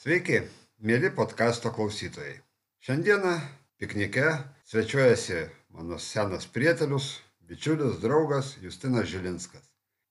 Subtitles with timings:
[0.00, 0.38] Sveiki,
[0.80, 2.38] mėly podkasto klausytojai.
[2.80, 3.34] Šiandieną
[3.76, 4.22] piknike
[4.64, 5.42] svečiuojasi
[5.76, 9.66] mano senas prietelius, bičiulis, draugas Justinas Žilinskas.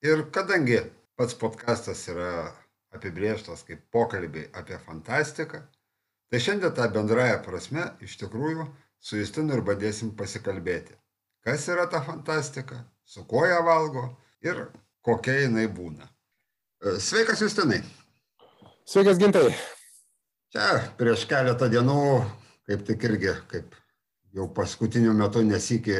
[0.05, 0.77] Ir kadangi
[1.17, 2.51] pats podkastas yra
[2.93, 5.63] apibrieštas kaip pokalbiai apie fantastiką,
[6.29, 8.67] tai šiandien tą bendrąją prasme iš tikrųjų
[9.01, 10.93] su Justinu ir bandėsim pasikalbėti.
[11.41, 14.05] Kas yra ta fantastika, su kuo ją valgo
[14.45, 14.67] ir
[15.01, 16.05] kokia jinai būna.
[17.09, 17.81] Sveikas Justinai.
[18.85, 19.47] Sveikas gintai.
[20.49, 22.01] Čia prieš keletą dienų,
[22.65, 23.75] kaip tik irgi, kaip
[24.33, 25.97] jau paskutiniu metu nesikį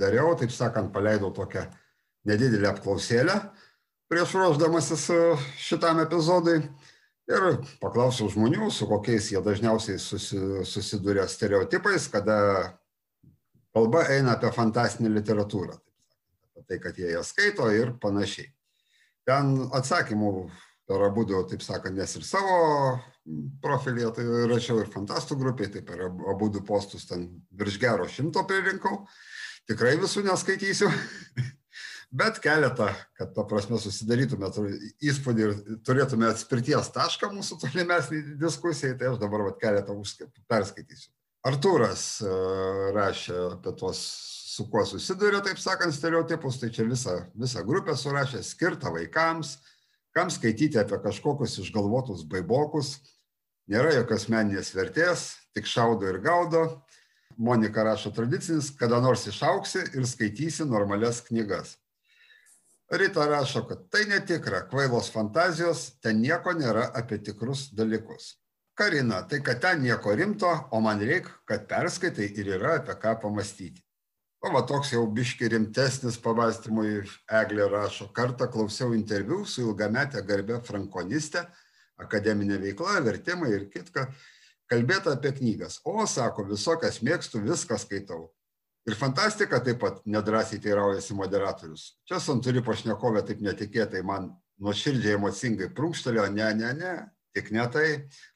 [0.00, 1.68] dariau, taip sakant, paleidau tokią
[2.26, 3.38] nedidelę apklausėlę
[4.08, 5.06] prieš ruoždamasis
[5.60, 6.62] šitam epizodui
[7.28, 7.46] ir
[7.82, 12.38] paklausiau žmonių, su kokiais jie dažniausiai susi, susiduria stereotipais, kada
[13.76, 18.48] kalba eina apie fantastinę literatūrą, taip sakant, apie tai, kad jie ją skaito ir panašiai.
[19.28, 20.32] Ten atsakymų
[20.88, 22.56] per abu, taip sakant, nes ir savo
[23.62, 27.28] profilyje tai rašiau ir fantastų grupiai, tai per abu du postus ten
[27.60, 29.02] virš gero šimto pririnkau.
[29.68, 30.88] Tikrai visų neskaitysiu,
[32.22, 32.88] bet keletą,
[33.20, 34.48] kad to prasme susidarytume
[35.10, 39.96] įspūdį ir turėtume atspirties tašką mūsų tolimesnį diskusijai, tai aš dabar vat, keletą
[40.48, 41.12] perskaitysiu.
[41.48, 42.06] Artūras
[42.96, 44.00] rašė apie tuos,
[44.48, 49.58] su kuo susiduria, taip sakant, stereotipus, tai čia visą, visą grupę surašė, skirtą vaikams,
[50.18, 52.96] kam skaityti apie kažkokius išgalvotus baibokus,
[53.70, 56.62] nėra jokios meninės vertės, tik šaudo ir gaudo.
[57.38, 61.76] Monika rašo tradicinis, kada nors išauksi ir skaitysi normalias knygas.
[62.90, 68.32] Rita rašo, kad tai netikra, kvailos fantazijos, ten nieko nėra apie tikrus dalykus.
[68.74, 73.14] Karina, tai kad ten nieko rimto, o man reikia, kad perskaitai ir yra apie ką
[73.22, 73.84] pamastyti.
[74.38, 77.00] O va toks jau biški rimtesnis pavastymui
[77.40, 81.42] Eglė rašo, kartą klausiau interviu su ilgametė garbė frankoniste,
[81.98, 84.06] akademinė veikla, vertimai ir kitka,
[84.70, 85.80] kalbėta apie knygas.
[85.82, 88.28] O, sako, visokias mėgstu, viską skaitau.
[88.88, 91.90] Ir fantastika taip pat nedrasiai teiraujasi moderatorius.
[92.08, 94.30] Čia santuri pašnekovė taip netikėtai man
[94.62, 96.94] nuoširdžiai emocingai prunkštelėjo, ne, ne, ne,
[97.38, 97.86] tik ne tai.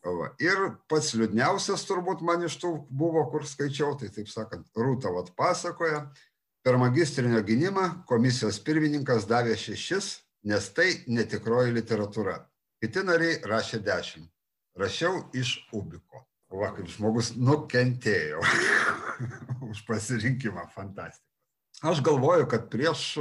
[0.07, 0.31] Va.
[0.43, 5.35] Ir pats liūdniausias turbūt man iš tų buvo, kur skaičiau, tai taip sakant, Rūta vat
[5.37, 6.07] pasakoja,
[6.63, 10.13] per magistrinio gynimą komisijos pirmininkas davė šešis,
[10.47, 12.39] nes tai netikroji literatūra.
[12.83, 14.31] Kiti nariai rašė dešimt.
[14.79, 16.25] Rašiau iš Ubiko.
[16.53, 18.43] Va, kaip žmogus nukentėjo
[19.71, 21.25] už pasirinkimą fantastiką.
[21.83, 23.17] Aš galvoju, kad prieš,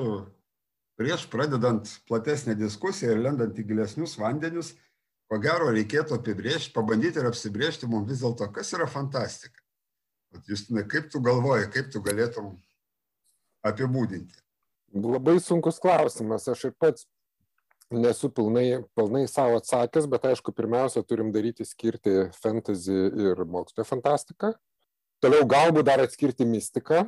[1.00, 4.74] prieš pradedant platesnę diskusiją ir lendant į gilesnius vandenius,
[5.32, 9.56] ko gero reikėtų apibrėžti, pabandyti ir apsibrėžti mums vis dėlto, kas yra fantastika.
[10.48, 12.54] Justinai, kaip tu galvoji, kaip tu galėtum
[13.68, 14.36] apibūdinti?
[14.92, 16.50] Labai sunkus klausimas.
[16.52, 17.08] Aš ir pats
[17.92, 22.96] nesu pilnai, pilnai savo atsakęs, bet aišku, pirmiausia, turim daryti skirti fantasy
[23.32, 24.52] ir mokslo fantastiką.
[25.24, 27.06] Toliau galbūt dar atskirti mistiką.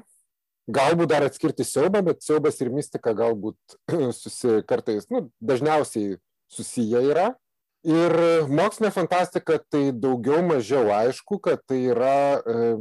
[0.72, 3.79] Galbūt dar atskirti siaubą, bet siaubas ir mistika galbūt
[4.22, 7.34] susi, kartais, nu, dažniausiai susiję yra.
[7.83, 8.13] Ir
[8.47, 12.75] mokslinė fantastika tai daugiau mažiau aišku, kad tai yra e,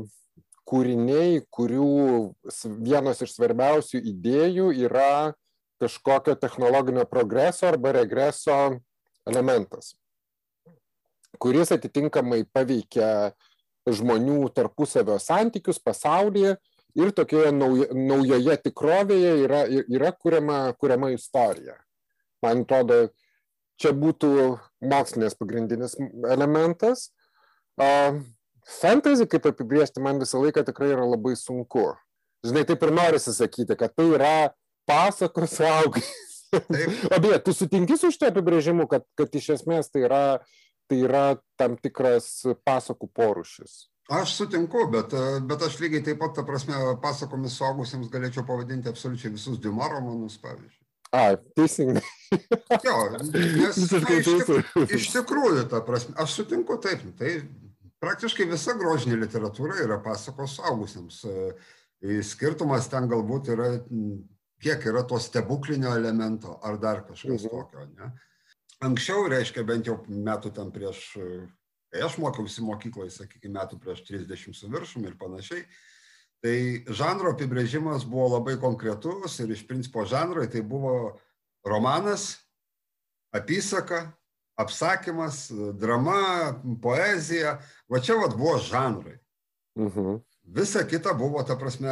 [0.71, 1.89] kūriniai, kurių
[2.87, 5.35] vienos iš svarbiausių idėjų yra
[5.83, 8.79] kažkokio technologinio progreso arba regreso
[9.27, 9.97] elementas,
[11.43, 13.33] kuris atitinkamai paveikia
[13.91, 16.55] žmonių tarpusavio santykius pasaulyje
[16.95, 21.75] ir tokioje naujo, naujoje tikrovėje yra, yra kuriama, kuriama istorija.
[22.43, 23.09] Man atrodo,
[23.83, 24.31] čia būtų
[24.93, 25.97] mokslinės pagrindinis
[26.31, 27.11] elementas.
[28.79, 31.91] Fantasy, kaip apibriežti, man visą laiką tikrai yra labai sunku.
[32.47, 34.35] Žinai, taip ir norisi sakyti, kad tai yra
[34.89, 36.11] pasakos suaugęs.
[36.53, 40.25] O beje, tu sutinki su šitą apibrėžimu, kad, kad iš esmės tai yra,
[40.91, 41.25] tai yra
[41.57, 43.87] tam tikras pasakų porušis?
[44.13, 45.15] Aš sutinku, bet,
[45.49, 50.37] bet aš lygiai taip pat, ta prasme, pasakomis suaugusiems galėčiau pavadinti absoliučiai visus Dimo romanus,
[50.43, 50.82] pavyzdžiui.
[51.13, 52.03] A, teisingai.
[52.87, 53.81] jo, nes na, iš,
[54.49, 57.35] tik, iš tikrųjų, ta prasme, aš sutinku taip, tai
[58.03, 61.23] praktiškai visa grožinė literatūra yra pasakos suaugusiems.
[62.27, 63.69] Skirtumas ten galbūt yra,
[64.63, 67.53] kiek yra to stebuklinio elemento ar dar kažkas mhm.
[67.53, 67.87] tokio.
[67.99, 68.13] Ne?
[68.83, 71.05] Anksčiau, reiškia, bent jau metų tam prieš,
[71.93, 75.63] kai aš mokiausi mokykloje, sakykime, metų prieš 30 su viršum ir panašiai,
[76.43, 76.57] Tai
[76.91, 81.21] žanro apibrėžimas buvo labai konkretus ir iš principo žanrai tai buvo
[81.63, 82.43] romanas,
[83.31, 84.09] apysaka,
[84.59, 85.47] apsakymas,
[85.79, 87.61] drama, poezija.
[87.87, 89.21] Va čia vat buvo žanrai.
[89.79, 90.19] Mhm.
[90.43, 91.89] Visa kita buvo, ta prasme,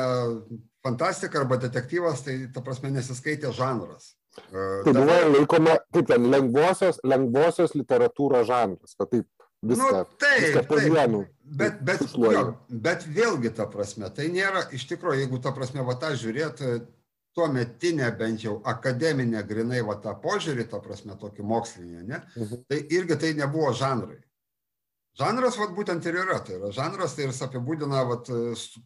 [0.82, 4.16] fantastika arba detektyvas, tai ta prasme nesiskaitė žanras.
[4.50, 9.28] Tai buvo laikoma, kaip ten, lengvosios, lengvosios literatūros žanras, kad taip
[9.62, 9.90] viską.
[9.92, 11.24] Nu, taip, viską po vienu.
[11.44, 15.96] Bet, bet, jo, bet vėlgi ta prasme, tai nėra, iš tikrųjų, jeigu ta prasme, va
[15.98, 16.62] tą žiūrėt,
[17.34, 22.64] tuo metinę bent jau akademinę grinai va tą požiūrį, ta prasme, tokį mokslinį, ne, Mhm.
[22.68, 24.18] tai irgi tai nebuvo žanrai.
[25.18, 28.16] Žanras, va būtent ir yra, tai yra žanras, tai jis apibūdina va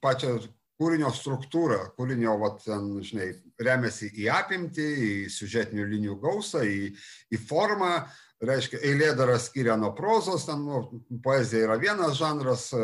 [0.01, 0.41] pačią
[0.81, 3.29] kūrinio struktūrą, kūrinio, va ten, žinai,
[3.61, 6.97] remiasi į apimtį, į siužetinių linijų gausą, į,
[7.31, 8.09] į formą,
[8.43, 10.83] reiškia, eilėdarą skiria nuo prozos, ten nu,
[11.25, 12.83] poezija yra vienas žanras, e,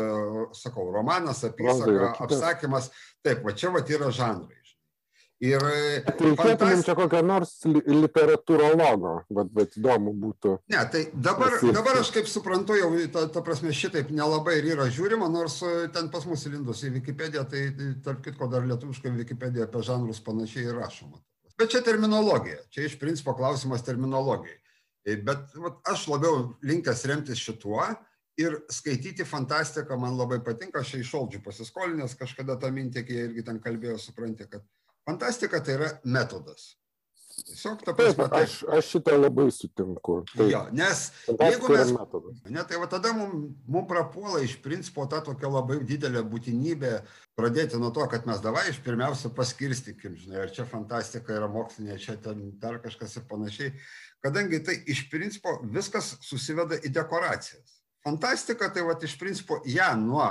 [0.57, 2.91] sakau, romanas, apysaka, apsakymas,
[3.25, 4.61] taip, va čia va yra žanrai.
[5.41, 10.51] Ir e, Tai čia kokio nors li- literatūrologo, bet, bet įdomu būtų.
[10.69, 14.85] Ne, tai dabar, dabar aš kaip suprantu, jau ta, ta prasme šitaip nelabai ir yra
[14.85, 19.15] žiūrima, nors e, ten pas mus įlindus į Wikipediją, tai tai, tarp kitko dar lietuviškai
[19.17, 21.17] Wikipedija apie žanrus panašiai ir rašoma.
[21.57, 24.60] Bet čia terminologija, čia iš principo klausimas terminologijai.
[25.05, 27.83] E, Bet vat, aš labiau linkęs remtis šituo
[28.41, 33.25] ir skaityti fantastiką man labai patinka, aš iš Oldžių pasiskolinęs kažkada tą mintį, kai jie
[33.29, 34.65] irgi ten kalbėjo, supranti, kad
[35.07, 36.71] fantastika tai yra metodas.
[37.41, 40.17] Tiesiog ta Taip, prasme, tai, aš, aš šitą labai sutinku.
[40.29, 42.41] Taip, jo, nes jeigu mes metodas.
[42.51, 46.91] Ne, tai va tada mums mum prapuola iš principo ta tokia labai didelė būtinybė
[47.39, 51.97] pradėti nuo to, kad mes davai iš pirmiausia paskirstykim, žinai, ar čia fantastika yra mokslinė,
[52.03, 53.73] čia ten dar kažkas ir panašiai,
[54.23, 57.81] kadangi tai iš principo viskas susiveda į dekoracijas.
[58.05, 60.29] Fantastika tai va iš principo ją nuo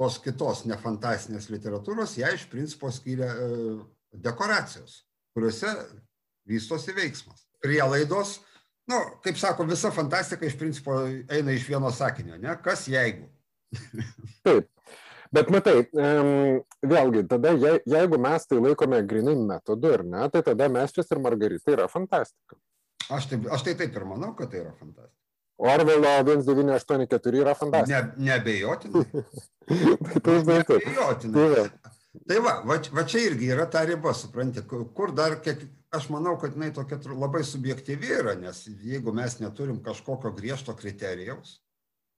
[0.00, 3.76] tos kitos nefantastinės literatūros, ją iš principo skiria e,
[4.24, 5.02] dekoracijos,
[5.36, 5.72] kuriuose
[6.48, 7.44] vystosi veiksmas.
[7.62, 8.40] Prielaidos,
[8.90, 12.56] nu, kaip sako, visa fantastika iš principo eina iš vieno sakinio, ne?
[12.64, 13.28] Kas jeigu?
[14.46, 14.68] Taip.
[15.32, 15.86] Bet matai,
[16.84, 21.22] vėlgi, tada je, jeigu mes tai laikome grinai metodu ir ne, tai tada Meščias ir
[21.24, 22.58] Margarita yra fantastika.
[23.10, 25.18] Aš, taip, aš tai taip ir manau, kad tai yra fantastika.
[25.62, 28.14] Orvelo 1984 yra fantastika.
[28.16, 29.04] Ne, nebejotinai.
[30.24, 30.86] tai tai taip.
[30.86, 31.34] Nebejotinai.
[31.34, 31.92] Tai va.
[32.28, 35.62] Tai va, va, va čia irgi yra ta riba, supranti, kur dar, kiek,
[35.96, 41.56] aš manau, kad jinai tokia labai subjektyvi yra, nes jeigu mes neturim kažkokio griežto kriterijaus,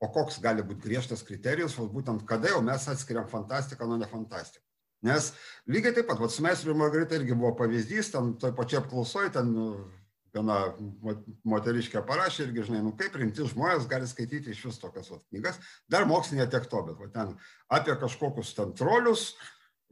[0.02, 4.66] o koks gali būti griežtas kriterijus, vat būtent kada jau mes atskiriam fantastiką nuo nefantastikos.
[5.04, 5.30] Nes
[5.68, 9.30] lygiai taip pat, vat, su Meisriu ir Margarita irgi buvo pavyzdys, ten toj pačioj apklausoj,
[9.36, 9.52] ten
[10.34, 11.16] viena mo-
[11.54, 15.60] moteriškė parašė irgi, žinai, nu kaip rimti žmonės gali skaityti iš vis tokias vat, knygas,
[15.90, 17.34] dar mokslinė tiek to, bet va, ten
[17.72, 19.32] apie kažkokius ten trolius,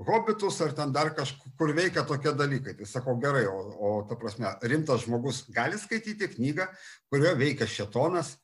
[0.02, 2.74] hobitus ar ten dar kažkur veikia tokie dalykai.
[2.78, 6.66] Tai sakau gerai, o, o ta prasme, rimtas žmogus gali skaityti knygą,
[7.12, 8.34] kurioje veikia šetonas,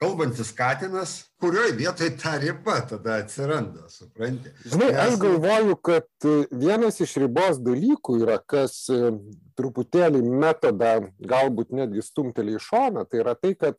[0.00, 1.10] kalbantis katinas,
[1.40, 4.52] kurioje vietoje ta riba tada atsiranda, supranti?
[4.64, 9.12] Žinai, aš galvoju, kad e, vienas iš ribos dalykų yra, kas e,
[9.60, 13.76] truputėlį metodą galbūt netgi stumtelį į šoną, tai yra tai, kad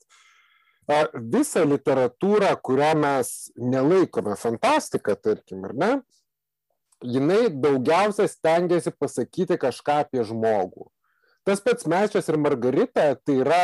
[1.33, 5.91] visą literatūrą, kurią mes nelaikome fantastika, tarkim, ar ne,
[7.01, 10.89] jinai daugiausia stengiasi pasakyti kažką apie žmogų.
[11.47, 13.63] Tas pats Mečias ir Margarita tai yra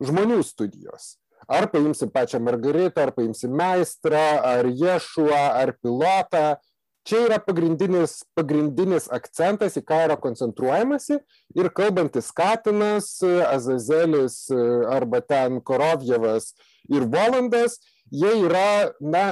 [0.00, 1.18] žmonių studijos.
[1.50, 6.56] Ar paimsim pačią Margaritą, ar paimsim meistrą, ar Ješuą, ar pilotą.
[7.02, 11.18] Čia yra pagrindinis, pagrindinis akcentas, į ką yra koncentruojamasi.
[11.58, 13.16] Ir kalbantis Katinas,
[13.48, 14.44] Azazelis
[14.86, 16.52] arba ten Korovjevas
[16.90, 17.80] ir Volandas,
[18.10, 19.24] jie yra, na,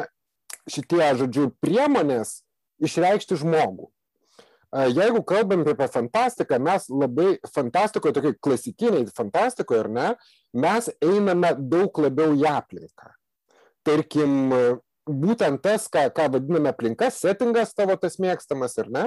[0.71, 2.40] šitie, žodžiu, priemonės
[2.83, 3.90] išreikšti žmogų.
[4.71, 10.11] Jeigu kalbam apie fantastiką, mes labai fantastikoje, tokiai klasikiniai fantastikoje, ar ne,
[10.55, 13.11] mes einame daug labiau į aplinką.
[13.87, 14.53] Tarkim,
[15.11, 19.07] būtent tas, ką, ką vadiname aplinka, settingas tavo tas mėgstamas, ar ne,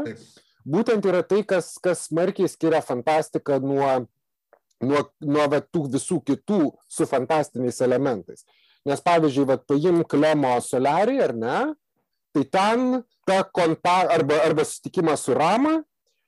[0.68, 3.94] būtent yra tai, kas, kas smarkiai skiria fantastiką nuo,
[4.84, 8.44] nuo, nuo va, tų visų kitų su fantastiniais elementais.
[8.84, 11.58] Nes pavyzdžiui, va, paimk Lemo Solarį, ar ne,
[12.34, 15.80] tai ten ta konta, arba, arba susitikimas su Rama,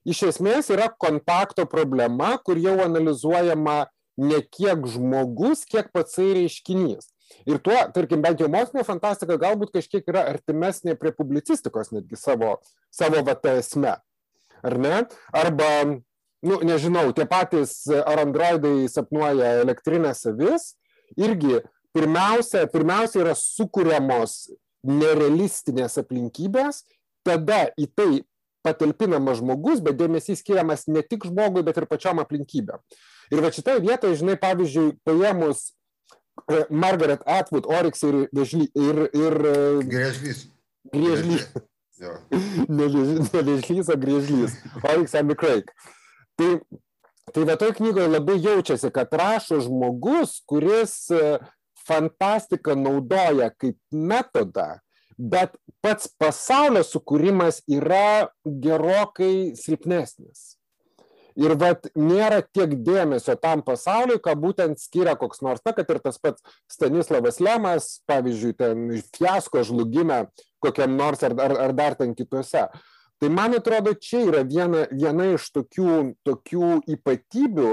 [0.06, 3.86] iš esmės yra kontakto problema, kur jau analizuojama
[4.22, 7.12] ne kiek žmogus, kiek patsai reiškinys.
[7.50, 12.56] Ir tuo, tarkim, bent jau mokslinė fantastika galbūt kažkiek yra artimesnė prie publicistikos netgi savo,
[12.94, 13.96] savo vata esme.
[14.66, 15.02] Ar ne?
[15.36, 15.70] Arba,
[16.46, 20.72] nu, nežinau, tie patys ar androidai sapnuoja elektrinės avis,
[21.18, 21.60] irgi
[21.96, 24.38] pirmiausia, pirmiausia yra sukūriamos
[24.88, 26.84] nerealistinės aplinkybės,
[27.26, 28.10] tada į tai
[28.66, 32.82] patalpinamas žmogus, bet dėmesys skiriamas ne tik žmogui, bet ir pačiom aplinkybėm.
[33.34, 35.68] Ir va šitoje vietoje, žinai, pavyzdžiui, paėmus
[36.50, 39.56] e, Margaret Atwood, Oryx ir, Vėžly, ir, ir e,
[39.90, 40.46] Griežlys.
[40.94, 41.48] Griežlys,
[42.02, 42.18] Jo.
[42.78, 45.70] ne Vėž- ne Vėžlys, o Griežlys, Oryx and the Craig.
[46.36, 46.50] Tai,
[47.34, 51.38] tai va toj knygoje labai jaučiasi, kad rašo žmogus, kuris e,
[51.88, 54.76] fantastika naudoja kaip metodą,
[55.18, 60.56] bet pats pasaulio sukūrimas yra gerokai silpnesnis.
[61.36, 66.00] Ir vat nėra tiek dėmesio tam pasauliui, ką būtent skiria koks nors, na, kad ir
[66.00, 68.86] tas pats Stanislavas Lemas, pavyzdžiui, ten
[69.18, 70.22] fiasko žlugime
[70.64, 72.70] kokiam nors ar, ar, ar dar ten kitose.
[73.20, 75.92] Tai man atrodo, čia yra viena, viena iš tokių,
[76.28, 77.70] tokių ypatybių,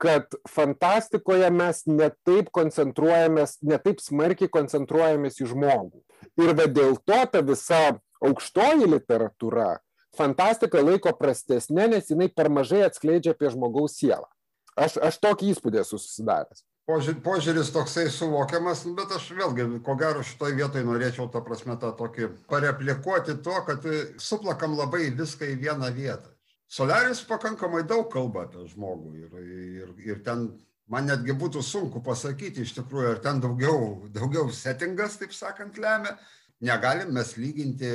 [0.00, 6.02] kad fantastikoje mes netaip koncentruojamės, netaip smarkiai koncentruojamės į žmogų.
[6.42, 7.80] Ir va dėl to ta visa
[8.24, 9.78] aukštoji literatūra,
[10.18, 14.26] fantastiką laiko prastesnė, nes jinai per mažai atskleidžia apie žmogaus sielą.
[14.74, 16.64] Aš, aš tokį įspūdį esu susidaręs.
[16.84, 22.28] Požiūris toksai suvokiamas, bet aš vėlgi, ko gero, šitoje vietoje norėčiau, ta prasme, tą tokį
[22.50, 23.86] pareplikuoti to, kad
[24.20, 26.33] suplakam labai viską į vieną vietą.
[26.74, 30.48] Solarius pakankamai daug kalba apie žmogų ir, ir, ir ten
[30.90, 36.16] man netgi būtų sunku pasakyti iš tikrųjų, ar ten daugiau, daugiau settingas, taip sakant, lemia.
[36.64, 37.90] Negalim mes lyginti,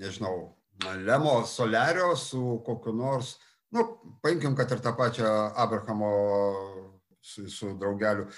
[0.00, 0.54] nežinau,
[1.02, 3.34] Lemo Solerio su kokiu nors,
[3.74, 3.84] nu,
[4.22, 6.12] paimkim, kad ir tą pačią Abrahamo
[7.20, 8.28] su, su draugeliu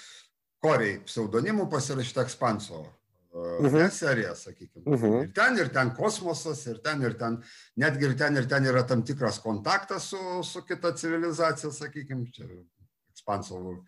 [0.61, 2.83] Koriai pseudonimu pasirašyta ekspanso
[3.31, 3.89] uh -huh.
[3.89, 4.83] serija, sakykime.
[4.85, 5.23] Uh -huh.
[5.23, 7.41] Ir ten, ir ten kosmosas, ir ten, ir ten,
[7.75, 12.45] netgi ir ten, ir ten yra tam tikras kontaktas su, su kita civilizacija, sakykime, čia
[13.11, 13.83] ekspanso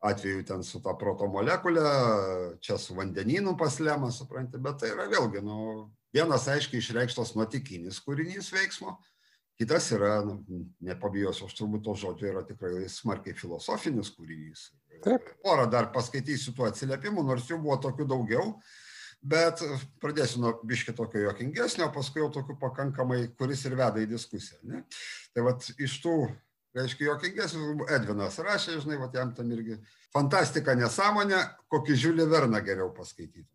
[0.00, 5.42] atveju ten su ta proto molekulė, čia su vandenynu paslema, suprantate, bet tai yra vėlgi,
[5.42, 8.96] nu, Vienas aiškiai išreikštas nuotikinis kūrinys veiksmo,
[9.60, 14.64] kitas yra, nu, nepabijosiu, aš turbūt to žodžio yra tikrai smarkiai filosofinis kūrinys.
[15.04, 15.32] Taip.
[15.44, 18.46] Porą dar paskaitysiu tų atsiliepimų, nors jų buvo tokių daugiau,
[19.20, 19.62] bet
[20.02, 24.60] pradėsiu nuo biški tokio jokingesnio, paskui jau tokių pakankamai, kuris ir veda į diskusiją.
[24.68, 24.82] Ne?
[25.34, 26.16] Tai vad iš tų,
[26.76, 29.80] reiškia, jokingesnių, Edvinas rašė, žinai, vad jam tam irgi
[30.14, 31.40] fantastika nesąmonė,
[31.72, 33.48] kokį Žiulį Verną geriau paskaityti.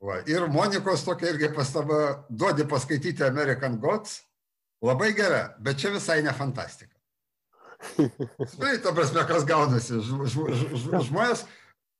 [0.00, 4.22] Va, ir Monikos tokia irgi pastaba, duodi paskaityti American Gods,
[4.80, 6.99] labai gera, bet čia visai ne fantastika.
[8.60, 11.46] Tai, ta prasme, kas gaunasi, žmonės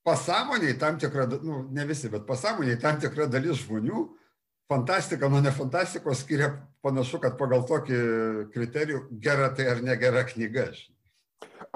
[0.06, 4.06] pasąmoniai tam tikra, nu, ne visi, bet pasąmoniai tam tikra dalis žmonių
[4.70, 6.52] fantastika nuo nefantastikos skiria
[6.84, 8.00] panašu, kad pagal tokį
[8.54, 10.70] kriterijų gera tai ar negera knyga.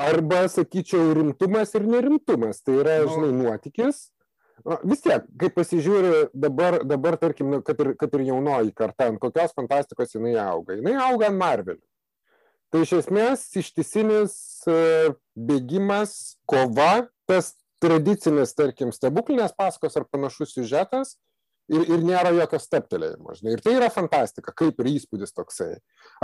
[0.00, 2.60] Arba, sakyčiau, rimtumas ir nerimtumas.
[2.64, 4.08] Tai yra, nu, žinai, nuotykis
[4.64, 9.10] Na, vis tiek, kai pasižiūri dabar, dabar tarkim, nu, kad ir, kad ir jaunoji karta,
[9.10, 10.78] ant kokios fantastikos jinai auga.
[10.78, 11.82] Jinai auga ant Marvelių.
[12.74, 14.32] Tai iš esmės ištisinis
[14.66, 14.78] e,
[15.38, 21.12] bėgimas, kova, tas tradicinis, tarkim, stebuklinės paskos ar panašus siužetas
[21.70, 23.36] ir, ir nėra jokio steptelėjimo.
[23.38, 23.52] Žinai.
[23.54, 25.76] Ir tai yra fantastika, kaip ir įspūdis toksai.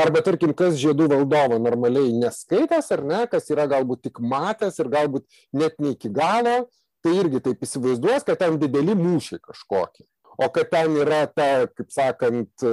[0.02, 4.90] Arba, tarkim, kas žiedų valdovo normaliai neskaitęs ar ne, kas yra galbūt tik matęs ir
[4.90, 6.64] galbūt net ne iki galo,
[7.06, 10.08] tai irgi taip įsivaizduos, kad ten dideli mūšiai kažkokie.
[10.40, 12.66] O kad ten yra ta, kaip sakant,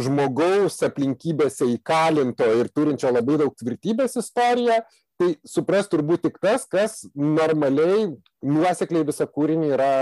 [0.00, 4.82] žmogaus aplinkybėse įkalinto ir turinčio labai daug tvirtybės istorija,
[5.16, 8.10] tai supras turbūt tik tas, kas normaliai,
[8.44, 9.92] nuosekliai visą kūrinį yra,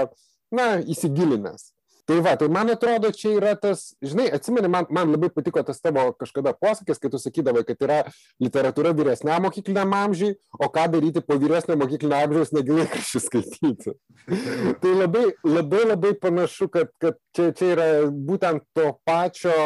[0.54, 1.73] na, įsigilinęs
[2.04, 5.80] tai va tai man atrodo čia yra tas žinai atsimeni man man labai patiko tas
[5.80, 7.98] tavo kažkada posakis kai tu sakydavai kad yra
[8.44, 13.96] literatūra vyresniam mokykliniam amžiui o ką daryti po vyresnio mokyklinio amžiaus negi laikraščius skaityti.
[14.82, 19.56] Tai labai labai labai panašu kad kad čia čia yra būtent to pačio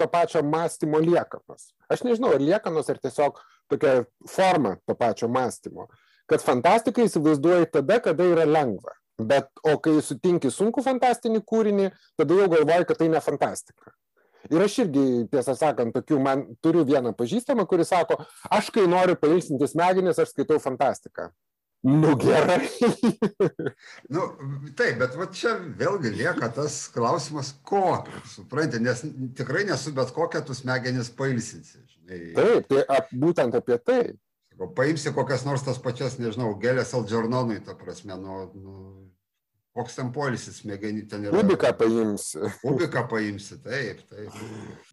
[0.00, 1.70] to pačio mąstymo liekanos.
[1.92, 3.38] Aš nežinau ar liekanos ar tiesiog
[3.70, 5.86] tokia forma to pačio mąstymo.
[6.26, 12.38] Kad fantastiką įsivaizduoji tada kada yra lengva Bet, o kai sutinki sunku fantastinį kūrinį, tada
[12.38, 13.92] jau galvoji, kad tai ne fantastika.
[14.48, 19.18] Ir aš irgi, tiesą sakant, tokių man turiu vieną pažįstamą, kuris sako, aš kai noriu
[19.20, 21.28] pailsinti smegenis, aš skaitau fantastiką.
[21.82, 22.68] Nu gerai.
[24.14, 24.24] nu,
[24.76, 29.00] taip, bet va čia vėlgi lieka tas klausimas, ko, suprantate, nes
[29.36, 31.80] tikrai nesu bet kokią tu smegenis pailsinsi.
[31.94, 32.20] Žinai.
[32.36, 34.02] Taip, tai ap, būtent apie tai.
[34.52, 38.76] Sako, paimsi kokias nors tas pačias, nežinau, gėlės Aldžernonui, ta prasme, nu, nu,
[39.80, 41.40] koks ten polisis smegenį ten yra.
[41.40, 42.40] Ubiką paimsi.
[42.70, 44.42] Ubiką paimsi, taip, taip.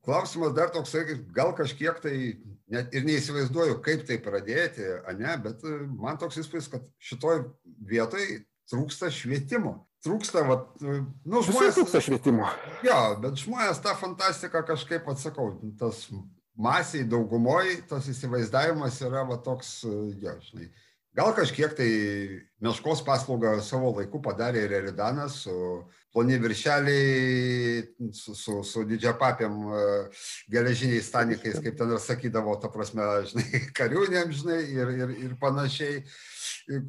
[0.05, 1.03] Klausimas dar toksai,
[1.35, 2.13] gal kažkiek tai
[2.71, 4.87] net ir neįsivaizduoju, kaip tai pradėti,
[5.19, 7.43] ne, bet e, man toks įspūdis, kad šitoj
[7.91, 8.25] vietoj
[8.71, 9.81] trūksta švietimo.
[10.05, 11.77] Trūksta, va, e, nu, žmonės.
[11.79, 12.47] Trūksta švietimo.
[12.85, 16.05] Jo, bet žmonės tą fantastiką kažkaip atsakau, tas
[16.57, 20.71] masiai daugumoji, tas įsivaizdavimas yra va toks, e, jo, žinai
[21.17, 21.89] gal kažkiek tai
[22.61, 25.55] meškos paslaugą savo laiku padarė ir Eridanas su
[26.13, 27.83] ploni viršeliai,
[28.13, 29.83] su, su, su didžiapapėm e,
[30.53, 36.03] geležiniais stanikais, kaip ten ir sakydavo, ta prasme, žinai, kariūnėm, žinai, ir, ir, ir panašiai.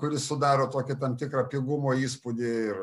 [0.01, 2.83] kuris sudaro tokį tam tikrą pigumo įspūdį ir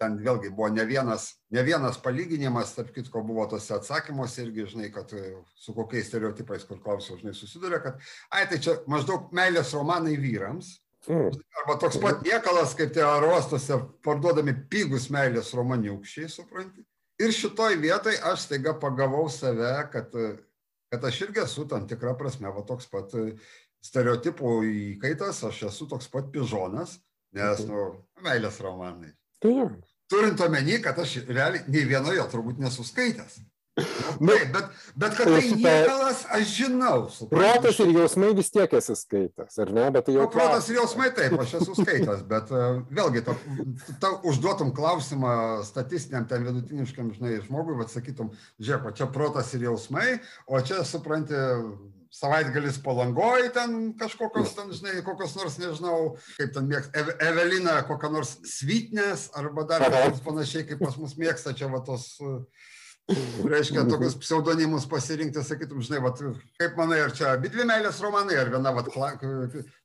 [0.00, 4.90] ten vėlgi buvo ne vienas, ne vienas palyginimas, tarp kitko buvo tose atsakymuose irgi, žinai,
[4.94, 5.10] kad
[5.54, 10.74] su kokiais stereotipais, kur klausiau, žinai, susiduria, kad, ai, tai čia maždaug meilės romanai vyrams.
[11.08, 11.30] Mm.
[11.60, 16.84] Arba toks pat niekalas, kaip tie arostuose parduodami pigus meilės romaniukščiai, supranti.
[17.22, 20.14] Ir šitoj vietoj aš staiga pagavau save, kad,
[20.90, 23.12] kad aš irgi esu tam tikrą prasme, va toks pat
[23.84, 24.54] stereotipų
[24.94, 26.96] įkaitas, aš esu toks pat pižonas,
[27.36, 27.90] nes, nu,
[28.24, 29.12] meilės romanai.
[29.44, 29.68] Tai.
[30.10, 33.38] Turint omeny, kad aš realiai nei vienoje turbūt nesuskaitęs.
[34.20, 34.64] Nu, bet,
[34.94, 36.98] bet kad tai niekalas, aš žinau.
[37.30, 39.86] Protas ir jausmai vis tiek esi skaitęs, ar ne?
[39.96, 40.26] Bet tai jau...
[40.28, 43.34] Nu, protas ir jausmai taip, aš esu skaitęs, bet uh, vėlgi, ta,
[44.02, 45.34] ta užduotum klausimą
[45.66, 48.30] statistiniam, ten vidutiniškam, žinai, žmogui, bet sakytum,
[48.62, 51.40] žiūrėk, o čia protas ir jausmai, o čia, supranti,
[52.14, 55.96] savaitgalis palangoj ten kažkokios ten, žinai, kokios nors, nežinau,
[56.36, 61.18] kaip ten mėgsta, Eve, Evelina, kokia nors svitnės, arba dar kažkas panašiai, kaip pas mus
[61.18, 62.12] mėgsta čia va tos...
[62.22, 62.38] Uh,
[63.52, 66.20] reiškia, tokius pseudonimus pasirinkti, sakytum, žinai, vat,
[66.60, 69.10] kaip manai, ar čia abi dvi meilės romanai, ar viena, vat, kla...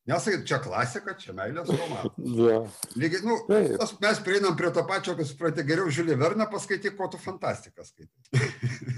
[0.08, 2.14] nesakyt, čia klasika, čia meilės romanai.
[2.16, 2.70] Yeah.
[3.02, 3.36] Lygiai, nu,
[3.82, 7.84] tas, mes prieinam prie to pačio, kad suprantate, geriau Žiulį Verną paskaityk, ko tu fantastiką
[7.84, 8.40] skaitai.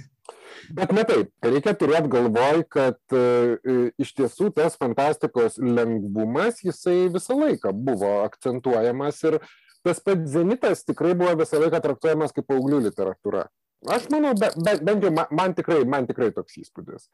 [0.77, 7.35] Bet ne taip, reikia turėti galvoj, kad e, iš tiesų tas fantastikos lengvumas, jisai visą
[7.39, 9.39] laiką buvo akcentuojamas ir
[9.81, 13.47] tas pats Zenitas tikrai buvo visą laiką traktuojamas kaip paauglių literatūra.
[13.89, 17.07] Aš manau, be, be, bent jau man, man, tikrai, man tikrai toks įspūdis.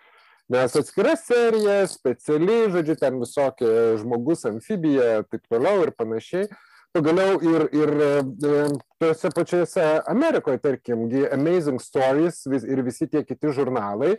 [0.52, 3.70] Nes atskira serija, speciali, žodžiu, ten visokie
[4.00, 6.48] žmogus, amfibija, taip toliau ir panašiai.
[6.96, 8.62] Pagaliau ir, ir e,
[8.98, 11.04] tuose pačiuose Amerikoje, tarkim,
[11.36, 14.16] Amazing Stories vis, ir visi tie kiti žurnalai,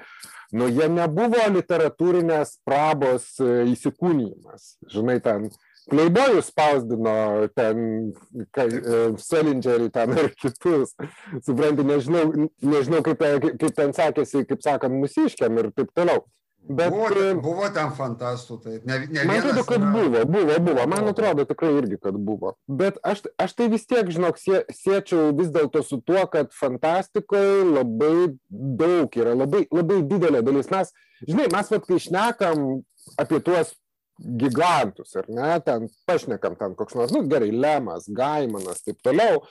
[0.52, 4.74] nu jie nebuvo literatūrinės prabos e, įsikūnymas.
[4.92, 5.48] Žinai, ten
[5.88, 7.84] Playboy'us spausdino ten
[8.56, 10.94] e, Selingerį ten ir kitus.
[11.46, 13.22] Supranti, nežinau, nežinau kaip,
[13.60, 16.26] kaip ten sekėsi, kaip sakant, musiškiam ir taip toliau.
[16.68, 19.92] Bet, buvo, e, buvo ten fantastų, tai ne, ne Man atrodo, kad yra...
[19.94, 22.52] buvo, buvo, buvo, man atrodo tikrai irgi, kad buvo.
[22.68, 27.62] Bet aš, aš tai vis tiek, žinok, sie, siečiau vis dėlto su tuo, kad fantastikoje
[27.70, 30.68] labai daug yra, labai, labai didelė dalis.
[30.74, 30.92] Mes,
[31.24, 32.66] žinai, mes, vat, kai šnekam
[33.16, 33.72] apie tuos
[34.18, 39.44] gigantus, ar ne, ten pašnekam ten koks nors, nu gerai, Lemas, Gaimanas, taip toliau,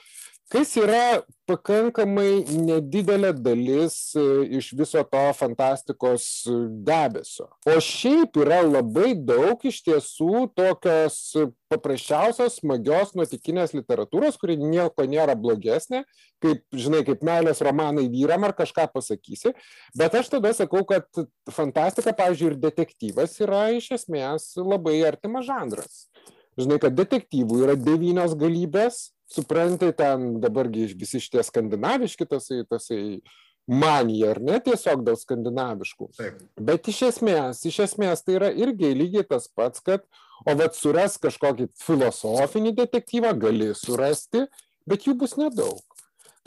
[0.52, 4.22] kas yra pakankamai nedidelė dalis e,
[4.58, 6.54] iš viso to fantastikos e,
[6.88, 7.48] debesio.
[7.68, 11.18] O šiaip yra labai daug iš tiesų tokios
[11.72, 16.04] paprasčiausios, smagios, nuotikinės literatūros, kuri nieko nėra blogesnė,
[16.44, 19.52] kaip, žinai, kaip meilės romanai vyram ar kažką pasakysi.
[19.96, 21.04] Bet aš tada sakau, kad
[21.52, 26.02] fantastika, pavyzdžiui, ir detektyvas yra iš esmės labai artimas žanras.
[26.58, 33.02] Žinai, kad detektyvų yra devynios galybės, supranti, ten dabargi visi šitie skandinaviški tasai, tasai
[33.68, 36.08] manija, ar ne, tiesiog dėl skandinaviškų.
[36.16, 36.40] Taip.
[36.70, 40.06] Bet iš esmės, iš esmės tai yra irgi lygiai tas pats, kad,
[40.48, 44.46] o vad suras kažkokį filosofinį detektyvą gali surasti,
[44.88, 45.84] bet jų bus nedaug.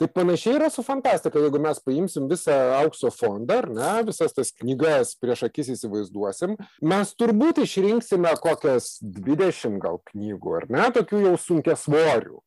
[0.00, 4.50] Tai panašiai yra su fantastika, jeigu mes paimsim visą aukso fondą, ar ne, visas tas
[4.56, 6.56] knygas prieš akis įsivaizduosim,
[6.90, 12.40] mes turbūt išrinksime kokias 20 gal knygų, ar ne, tokių jau sunkia svorių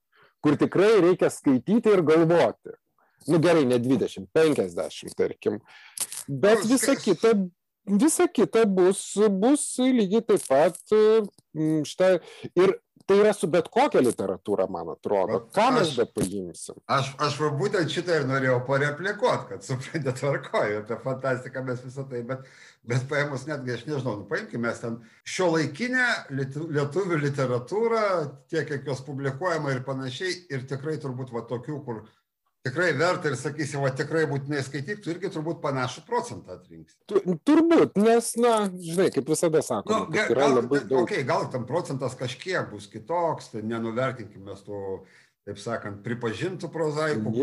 [0.45, 2.75] kur tikrai reikia skaityti ir galvoti.
[3.25, 5.57] Nu gerai, ne 20, 50, tarkim.
[6.29, 7.31] Bet visa kita,
[7.85, 12.17] visa kita bus, bus lygiai taip pat mm, štai
[12.55, 15.43] ir tai yra su bet kokia literatūra, man atrodo.
[15.53, 16.77] Ką mes be paimsim?
[16.89, 22.07] Aš, aš va būtent šitą ir norėjau pareplikuoti, kad suprantate tvarkoju, apie fantastiką mes visą
[22.09, 22.49] tai, bet,
[22.89, 24.97] bet paėmus netgi, aš nežinau, nu, paimkime mes ten
[25.35, 28.05] šio laikinę lietuvių literatūrą,
[28.49, 32.01] tiek kiek jos publikuojama ir panašiai, ir tikrai turbūt va tokių, kur
[32.65, 36.97] tikrai verta ir sakysi, va tikrai būtinai skaityk, tu irgi turbūt panašų procentą atrinksi.
[37.45, 41.03] Turbūt, nes, na, žinai, kaip visada sakoma, nu, gal, yra labai daug.
[41.03, 44.81] Okay, gal tam procentas kažkiek bus kitoks, tai nenuvertinkime to,
[45.45, 47.35] taip sakant, pripažintų prozaikų,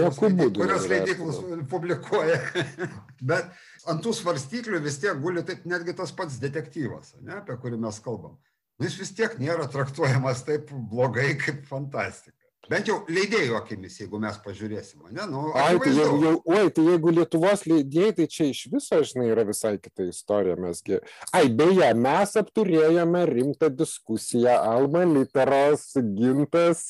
[0.59, 1.39] kurios leidyklos
[1.71, 2.41] publikuoja.
[3.31, 3.55] Bet
[3.87, 8.03] ant tų svarstyklių vis tiek guli taip netgi tas pats detektyvas, ne, apie kurį mes
[8.03, 8.41] kalbam.
[8.81, 12.35] Nu, jis vis tiek nėra traktuojamas taip blogai kaip fantastika.
[12.71, 15.01] Bent jau leidėjų akimis, jeigu mes pažiūrėsim.
[15.11, 15.25] Ne?
[15.27, 19.25] Nu, Ai, tai, jau, jau, oi, tai jeigu Lietuvos leidėjai, tai čia iš viso, žinai,
[19.33, 20.55] yra visai kita istorija.
[20.63, 21.01] Mesgi...
[21.35, 24.55] Ai, beje, mes apturėjome rimtą diskusiją.
[24.63, 26.85] Alma Literos, Gintas,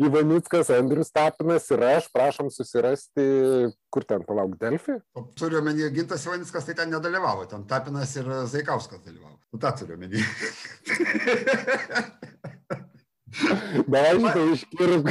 [0.00, 3.26] Ivanickas, Andrius Tapinas ir aš, prašom susirasti,
[3.92, 4.96] kur ten palauk, Delfi?
[5.36, 9.36] Turiu omeny, Gintas Ivanickas tai ten nedalyvavo, ten Tapinas ir Zaikauskas dalyvavo.
[9.52, 10.22] Nu, tą turiu omeny.
[13.88, 15.06] Dažnai iškirp.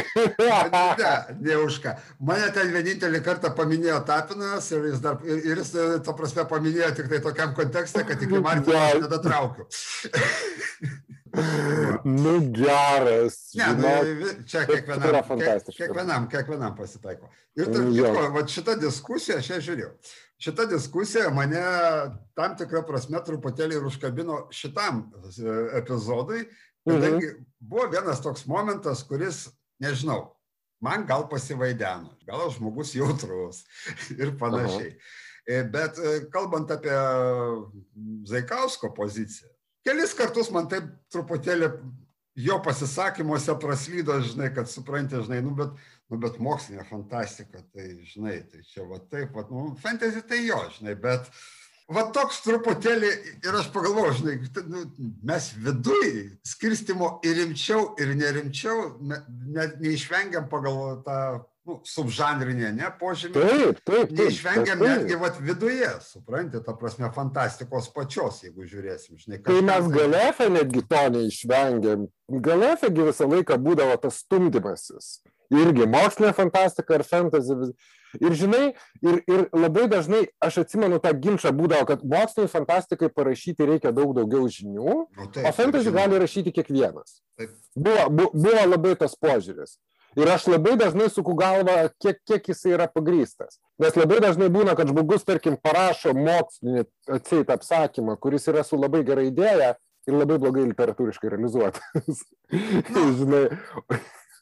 [1.01, 1.95] ne, ne už ką.
[2.21, 5.73] Mane ten vienintelį kartą paminėjo Tapinas ir jis, dar, ir, ir jis,
[6.05, 9.67] to prasme, paminėjo tik tai tokiam kontekste, kad iki Martino aš nedatraukiu.
[12.21, 13.37] nu geras.
[13.57, 17.31] Ne, nu, čia kiekvienam, kiek, kiekvienam, kiekvienam pasitaiko.
[17.57, 19.93] Ir tarp kitko, va, šita diskusija, aš ją žiūrėjau.
[20.41, 21.61] Šita diskusija mane
[22.37, 25.05] tam tikrą prasme truputėlį ir užkabino šitam
[25.77, 26.47] epizodui,
[26.87, 27.47] kadangi mhm.
[27.61, 29.45] Buvo vienas toks momentas, kuris,
[29.81, 30.31] nežinau,
[30.81, 33.63] man gal pasivaideno, gal žmogus jautrus
[34.21, 34.95] ir panašiai.
[34.95, 35.17] Aha.
[35.51, 36.97] E, bet e, kalbant apie
[38.29, 39.49] Zaikausko poziciją,
[39.85, 41.71] kelis kartus man taip truputėlį
[42.41, 45.73] jo pasisakymuose praslydo, žinai, kad supranti, žinai, nu bet,
[46.09, 50.59] nu, bet mokslinė fantastika, tai, žinai, tai čia va taip, va, nu, fantasy tai jo,
[50.77, 51.27] žinai, bet
[51.95, 53.11] va toks truputėlį
[53.45, 54.35] ir aš pagalvojau, žinai,
[54.71, 54.85] nu,
[55.27, 56.11] mes viduj
[56.47, 61.21] skirstimo ir rimčiau, ir nerimčiau, net neišvengiam pagal tą
[61.67, 63.33] nu, subžanrinė, ne, požymį.
[63.35, 64.09] Taip, taip.
[64.09, 65.03] taip Neišvengiam taip, taip.
[65.03, 69.19] netgi vat, viduje, suprantate, ta prasme, fantastikos pačios, jeigu žiūrėsim.
[69.21, 72.07] Žinai, tai mes galefę netgi to neišvengiam.
[72.49, 75.19] Galefėgi visą laiką būdavo tas stumdymasis.
[75.51, 77.73] Irgi mokslinė fantastika ir fantasy.
[78.19, 83.67] Ir žinai, ir, ir labai dažnai, aš atsimenu tą ginčą būdavo, kad moksliniai fantastikai parašyti
[83.69, 87.21] reikia daug daugiau žinių, nu, taip, o fantasy gali rašyti kiekvienas.
[87.39, 87.53] Taip.
[87.75, 89.77] Buvo, bu, buvo labai tas požiūris.
[90.19, 93.61] Ir aš labai dažnai suku galvą, kiek, kiek jis yra pagrystas.
[93.79, 96.83] Nes labai dažnai būna, kad žmogus, tarkim, parašo mokslinį
[97.15, 99.77] atseit apsakymą, kuris yra su labai gera idėja
[100.09, 102.25] ir labai blogai literatūriškai realizuotas.
[102.91, 103.45] Nu, Žinai,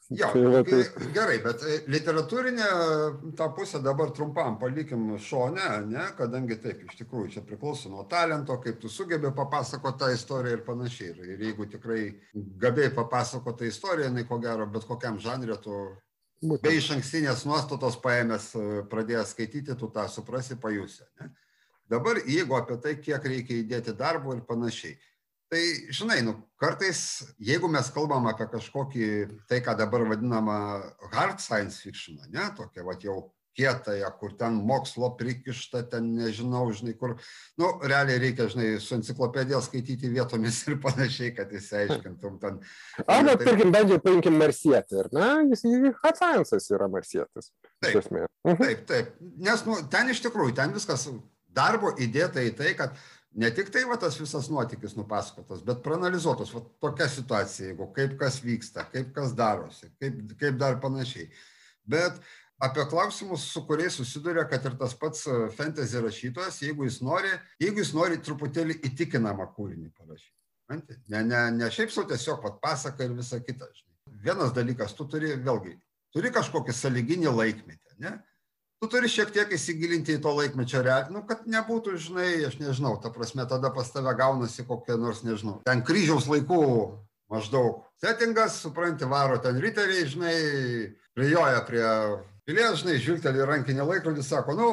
[0.10, 1.12] Jo, tai tai...
[1.14, 2.68] gerai, bet e, literatūrinė
[3.38, 8.56] tą pusę dabar trumpam palikim šone, ne, kadangi taip, iš tikrųjų, čia priklauso nuo talento,
[8.64, 11.12] kaip tu sugebi papasakoti tą istoriją ir panašiai.
[11.14, 12.00] Ir, ir jeigu tikrai
[12.34, 15.78] gabiai papasakoti tą istoriją, jinai ko gero, bet kokiam žanrė tu
[16.42, 16.64] Būtent.
[16.66, 21.06] be iš ankstinės nuostatos paėmęs, e, pradėjęs skaityti, tu tą suprasi, pajusi.
[21.22, 21.30] Ne?
[21.90, 24.98] Dabar, jeigu apie tai, kiek reikia įdėti darbo ir panašiai
[25.50, 27.02] tai žinai nu kartais
[27.42, 29.10] jeigu mes kalbam apie kažkokį
[29.50, 30.58] tai ką dabar vadinama
[31.14, 33.20] hard science fiction ane tokią vat jau
[33.60, 37.16] kietąją kur ten mokslo prikišta ten nežinau žinai kur
[37.60, 42.62] nu realiai reikia žinai su enciklopedija skaityti vietomis ir panašiai kad išsiaiškintum ten.
[43.06, 43.50] Arba tai...
[43.50, 45.30] tarkim bent jau paimkim marsietį ar ne?
[45.52, 45.66] Jis
[46.04, 48.00] hard science'as yra marsietis taip.
[48.48, 48.64] mhm.
[48.64, 49.14] taip taip.
[49.50, 51.10] Nes nu ten iš tikrųjų ten viskas
[51.50, 52.94] darbo įdėta į tai kad
[53.32, 58.18] ne tik tai va tas visas nuotykis nupasakotas, bet praanalizuotas, va tokia situacija, jeigu kaip
[58.20, 61.30] kas vyksta, kaip kas darosi, kaip, kaip dar panašiai.
[61.90, 62.18] Bet
[62.62, 67.32] apie klausimus, su kuriais susiduria, kad ir tas pats e, fantasy rašytojas, jeigu jis nori,
[67.62, 70.36] jeigu jis nori truputėlį įtikinamą kūrinį parašyti.
[71.10, 73.70] Ne, ne, ne šiaip savo tiesiog pat pasaka ir visa kita.
[73.74, 74.20] Žinai.
[74.26, 75.78] Vienas dalykas, tu turi vėlgi,
[76.14, 78.18] turi kažkokį saliginį laikmetį, ne?
[78.80, 82.96] Tu turi šiek tiek įsigilinti į to laikmečio realiją, nu, kad nebūtų, žinai, aš nežinau,
[83.04, 86.62] ta prasme, tada pas tave gaunasi kokia nors, nežinau, ten kryžiaus laikų
[87.30, 87.84] maždaug.
[88.00, 90.38] Settingas, supranti, varo ten riteriai, žinai,
[91.18, 91.86] prijoja prie
[92.48, 94.70] pilies, žinai, žvilgteli rankinį laikrodį, sako, nu,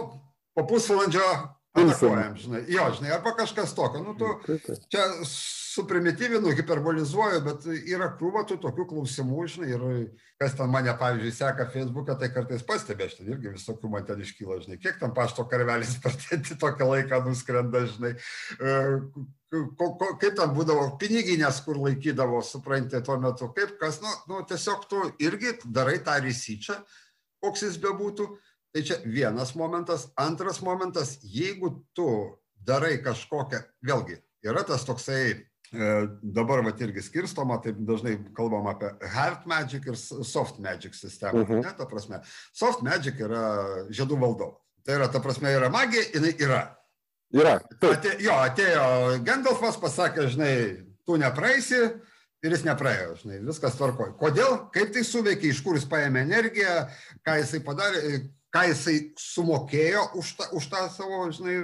[0.56, 1.26] po pusvalandžio
[1.76, 5.10] atakuojam, žinai, jo, žinai, arba kažkas tokio, nu, tu čia
[5.76, 9.84] suprimityvinu, hiperbolizuoju, bet yra krūva tų tokių klausimų, žinai, ir
[10.40, 14.22] kas ten mane, pavyzdžiui, seka Facebook'e, tai kartais pastebė, aš ten irgi visokių man ten
[14.24, 16.16] iškyla, žinai, kiek tam pašto karvelis per
[16.64, 18.14] tokią laiką nuskrenda, žinai,
[18.56, 18.74] e,
[19.52, 24.42] ko, ko, kaip ten būdavo, piniginės, kur laikydavo, suprantate, tuo metu, kaip kas, nu, nu
[24.48, 26.80] tiesiog tu irgi darai tą rysyčią,
[27.44, 28.30] koks jis bebūtų.
[28.76, 30.10] Tai čia vienas momentas.
[30.20, 32.08] Antras momentas, jeigu tu
[32.66, 35.46] darai kažkokią, vėlgi, yra tas toksai
[36.22, 41.42] dabar vat irgi skirstoma, taip dažnai kalbam apie hard magic ir soft magic sistemą.
[41.42, 41.58] Uh mhm.
[41.58, 41.64] -huh.
[41.64, 42.20] ne, ta prasme,
[42.52, 43.42] soft magic yra
[43.90, 44.62] žiedų valdovas.
[44.86, 46.60] Tai yra, ta prasme, yra magija, jinai yra.
[47.34, 47.56] Yra.
[47.90, 50.52] Ate, jo, atėjo Gandalfas, pasakė, žinai,
[51.06, 51.80] tu nepraeisi
[52.46, 54.14] ir jis nepraėjo, žinai, viskas tvarkoja.
[54.20, 56.86] Kodėl, kaip tai suveikia, iš kur jis paėmė energiją,
[57.26, 58.02] ką jisai padarė,
[58.54, 61.56] ką jisai sumokėjo už tą, už tą savo, žinai,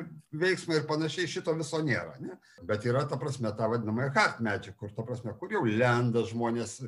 [0.43, 2.17] veiksmą ir panašiai, šito viso nėra.
[2.21, 2.37] Ne?
[2.67, 6.81] Bet yra, ta prasme, ta vadinamąją hard magic, kur, ta prasme, kur jau lenda žmonės,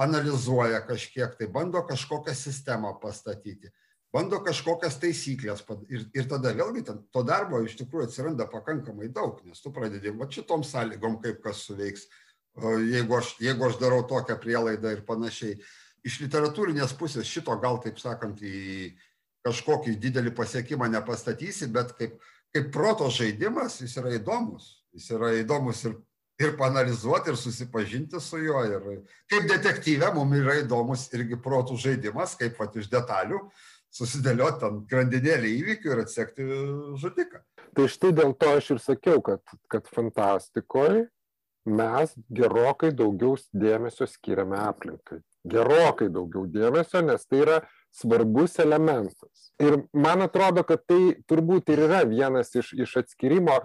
[0.00, 3.70] analizuoja kažkiek, tai bando kažkokią sistemą pastatyti,
[4.12, 9.40] bando kažkokias taisyklės ir, ir tada vėlgi ten, to darbo iš tikrųjų atsiranda pakankamai daug,
[9.46, 12.08] nes tu pradedi, va šitom sąlygom, kaip kas suveiks,
[12.88, 15.56] jeigu aš, jeigu aš darau tokią prielaidą ir panašiai.
[16.02, 18.90] Iš literatūrinės pusės šito gal, taip sakant, į
[19.46, 22.16] kažkokį didelį pasiekimą nepastatysi, bet kaip,
[22.54, 24.70] kaip proto žaidimas jis yra įdomus.
[24.92, 25.96] Jis yra įdomus ir,
[26.42, 28.62] ir panalizuoti, ir susipažinti su juo.
[28.68, 33.40] Ir kaip detektyvė mums yra įdomus irgi protų žaidimas, kaip pat iš detalių
[33.92, 36.46] susidėlioti ant grandinėlį įvykių ir atsekti
[37.00, 37.42] žudiką.
[37.76, 41.06] Tai štai dėl to aš ir sakiau, kad, kad fantastikoje
[41.68, 45.20] mes gerokai daugiau dėmesio skiriame aplinkai.
[45.48, 47.58] Gerokai daugiau dėmesio, nes tai yra
[47.92, 49.52] svarbus elementas.
[49.62, 53.60] Ir man atrodo, kad tai turbūt ir yra vienas iš, iš atskirimo,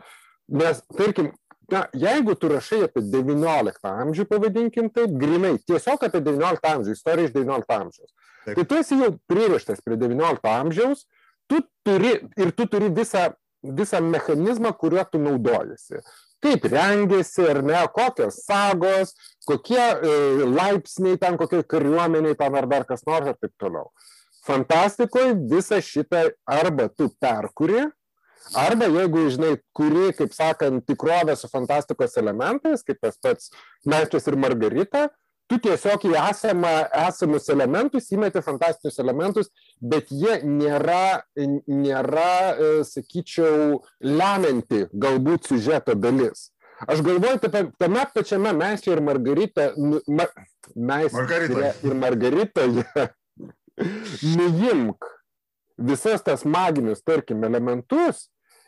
[0.48, 1.32] nes, tarkim,
[1.72, 7.32] na, jeigu tu rašai apie XIX amžių, pavadinkim taip, grinai, tiesiog apie XIX amžių, istoriją
[7.32, 8.14] iš XIX amžiaus,
[8.46, 8.54] taip.
[8.60, 11.08] tai tu esi jau pririštas prie XIX amžiaus,
[11.48, 13.30] tu turi ir tu turi visą,
[13.64, 16.04] visą mechanizmą, kuriuo tu naudojasi
[16.44, 19.14] kaip rengėsi ar ne, kokios sagos,
[19.48, 20.12] kokie e,
[20.46, 23.90] laipsniai ten, kokie kariuomeniai ten ar dar kas nors ir taip toliau.
[24.48, 27.84] Fantastikoje visą šitą arba tu perkuri,
[28.56, 33.52] arba jeigu, žinai, kuri, kaip sakant, tikrovę su fantastikos elementais, kaip tas pats
[33.88, 35.08] Meščias ir Margarita,
[35.48, 36.74] tu tiesiog į esamą,
[37.08, 46.50] esamus elementus įmeti fantastinius elementus, bet jie nėra, nėra e, sakyčiau, lemianti galbūt siužeto dalis.
[46.86, 50.28] Aš galvoju, kad tame pačiame mes ir Margarita, nu, ma,
[50.76, 51.72] Margarita.
[51.82, 52.68] ir Margarita,
[54.36, 55.06] nuimk
[55.78, 58.28] visas tas maginius, tarkim, elementus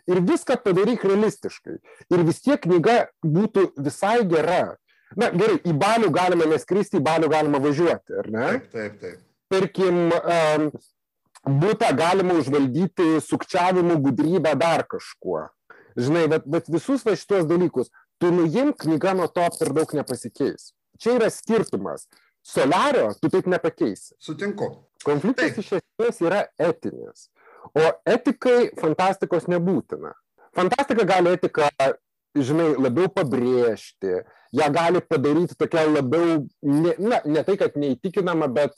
[0.10, 1.80] ir viską padaryk realistiškai.
[2.13, 4.78] Ir vis tiek knyga būtų visai gera.
[5.17, 8.48] Na gerai į balių galima neskristi į balių galima važiuoti ar ne?
[8.50, 9.22] Taip, taip, taip.
[9.50, 10.67] tarkim um,
[11.62, 15.48] būtą galima užvaldyti sukčiavimu gudrybę dar kažkuo.
[15.98, 17.89] Žinai bet, bet visus va šitos dalykus.
[18.22, 20.74] Tu nuimk knyga nuo to per daug nepasikeis.
[21.02, 22.06] Čia yra skirtumas
[22.45, 24.15] Solario tu taip nepakeisi.
[24.19, 24.71] Sutinku.
[25.06, 25.63] Konfliktas taip.
[25.63, 27.30] iš esmės yra etinis.
[27.75, 30.13] O etikai fantastikos nebūtina.
[30.56, 31.67] Fantastika gali etiką
[32.38, 34.19] žinai, labiau pabrėžti,
[34.56, 38.75] ją gali padaryti tokia labiau, ne, na, ne tai, kad neįtikinama, bet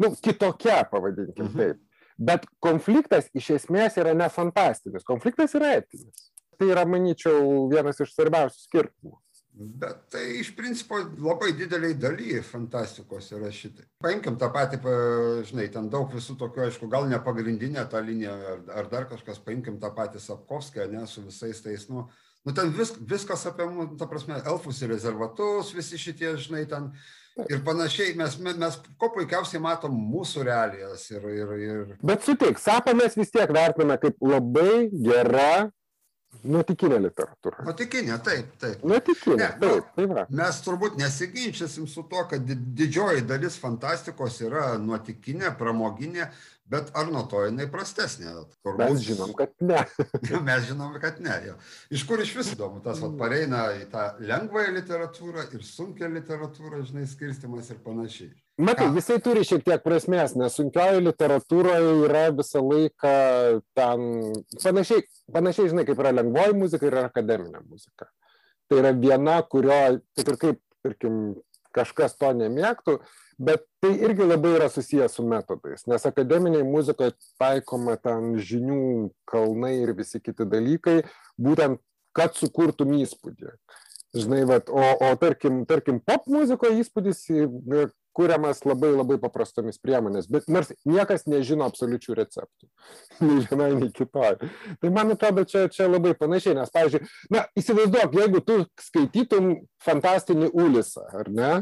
[0.00, 1.58] nu, kitokia, pavadinkim mhm.
[1.58, 1.82] taip.
[2.14, 6.30] Bet konfliktas iš esmės yra ne fantastinis, konfliktas yra etinis.
[6.54, 9.16] Tai yra, manyčiau, vienas iš svarbiausių skirtumų.
[9.54, 13.84] Bet tai iš principo labai dideliai daly fantastikos yra šitai.
[14.02, 14.80] Paimkim tą patį,
[15.46, 19.38] žinai, ten daug visų tokių, aišku, gal ne pagrindinė ta linija ar, ar dar kažkas,
[19.44, 22.08] paimkim tą patį Sapkovskį, ne, su visais tais, nu,
[22.42, 26.90] nu ten vis, viskas apie, nu, ta prasme, elfus ir rezervatus, visi šitie, žinai, ten
[27.46, 31.06] ir panašiai, mes, mes kuo puikiausiai matom mūsų realijas.
[31.14, 31.96] Ir, ir, ir...
[32.02, 35.70] Bet sutik, sapą mes vis tiek vertiname kaip labai gera
[36.44, 37.64] Nuotikinė literatūra.
[37.68, 38.82] Nuotikinė, taip, taip.
[38.84, 40.14] Nuotikinė, ne, taip, taip.
[40.16, 40.26] Va.
[40.42, 46.28] Mes turbūt nesiginčysim su to, kad didžioji dalis fantastikos yra nuotikinė, pramoginė,
[46.64, 48.30] Bet ar nuo to jinai prastesnė?
[48.64, 48.78] Turbūt...
[48.80, 49.82] Mes žinom, kad ne.
[50.48, 51.34] Mes žinom, kad ne.
[51.50, 51.56] Jo.
[51.92, 56.80] Iš kur iš vis įdomu, tas vat, pareina į tą lengvąją literatūrą ir sunkę literatūrą,
[56.88, 58.32] žinai, skirstimas ir panašiai.
[58.58, 58.94] Matai, Ką?
[58.94, 63.14] jisai turi šiek tiek prasmės, nes sunkioji literatūroje yra visą laiką
[63.74, 64.04] ten
[64.62, 65.02] panašiai,
[65.34, 68.06] panašiai, žinai, kaip yra lengvoji muzika ir akademinė muzika.
[68.70, 71.16] Tai yra viena, kurio, kad ir kaip, tarkim,
[71.74, 73.00] kažkas to nemėgtų,
[73.42, 79.74] bet tai irgi labai yra susijęs su metodais, nes akademiniai muzikoje taikoma ten žinių kalnai
[79.80, 81.00] ir visi kiti dalykai,
[81.42, 81.82] būtent,
[82.14, 83.50] kad sukurtum įspūdį.
[84.14, 87.26] Žinai, vat, o, o tarkim, tarkim, pop muzikoje įspūdis
[88.16, 92.70] kuriamas labai labai paprastomis priemonės, bet nors niekas nežino absoliučių receptų.
[93.26, 94.40] Nei vienai, nei kitoj.
[94.80, 100.50] Tai man atrodo, čia, čia labai panašiai, nes, pavyzdžiui, na, įsivaizduok, jeigu tu skaitytum fantastinį
[100.64, 101.52] Ulisą, ar ne?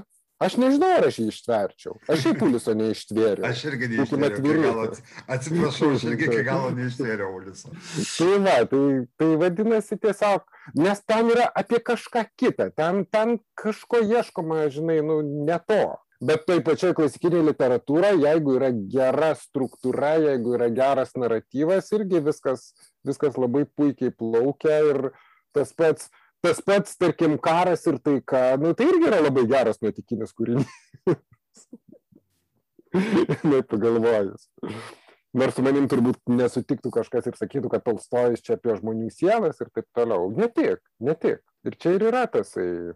[0.43, 1.93] Aš nežinau, ar aš jį ištverčiau.
[2.11, 3.45] Aš šiaip Uliso neištvėriau.
[3.47, 4.87] Aš irgi neištvėriau.
[5.31, 7.71] Atsiprašau, aš irgi iki galo neištvėriau Uliso.
[8.17, 8.81] tai va, tai,
[9.21, 10.49] tai vadinasi tiesiog,
[10.83, 15.85] nes ten yra apie kažką kitą, ten, ten kažko ieškoma, žinai, nu, ne to.
[16.23, 22.69] Bet toj pačioj klasikiniai literatūra, jeigu yra gera struktūra, jeigu yra geras naratyvas, irgi viskas,
[23.03, 25.09] viskas labai puikiai plaukia ir
[25.57, 26.13] tas pats,
[26.45, 30.77] tas pats, tarkim, karas ir taika, nu, tai irgi yra labai geras nuotikinis kūrinys.
[33.51, 34.47] Net pagalvojus.
[35.43, 39.75] Nors su manim turbūt nesutiktų kažkas ir sakytų, kad Tolstojus čia apie žmonių sielas ir
[39.75, 40.31] taip toliau.
[40.39, 41.43] Ne tik, ne tik.
[41.67, 42.95] Ir čia ir yra tasai,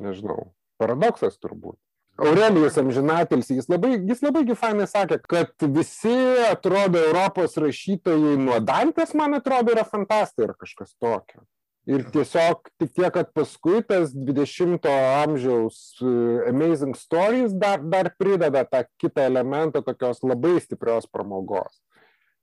[0.00, 1.76] nežinau, paradoksas turbūt.
[2.20, 6.16] Aurelijus Amžinatelis, jis labai, jis labai fainai sakė, kad visi
[6.50, 11.40] atrodo Europos rašytojai nuo Dantės, man atrodo, yra fantastai ir kažkas tokio.
[11.88, 16.10] Ir tiesiog tik tiek, kad paskui tas 20-ojo amžiaus e,
[16.50, 21.80] Amazing Stories dar, dar prideda tą kitą elementą tokios labai stiprios pramogos.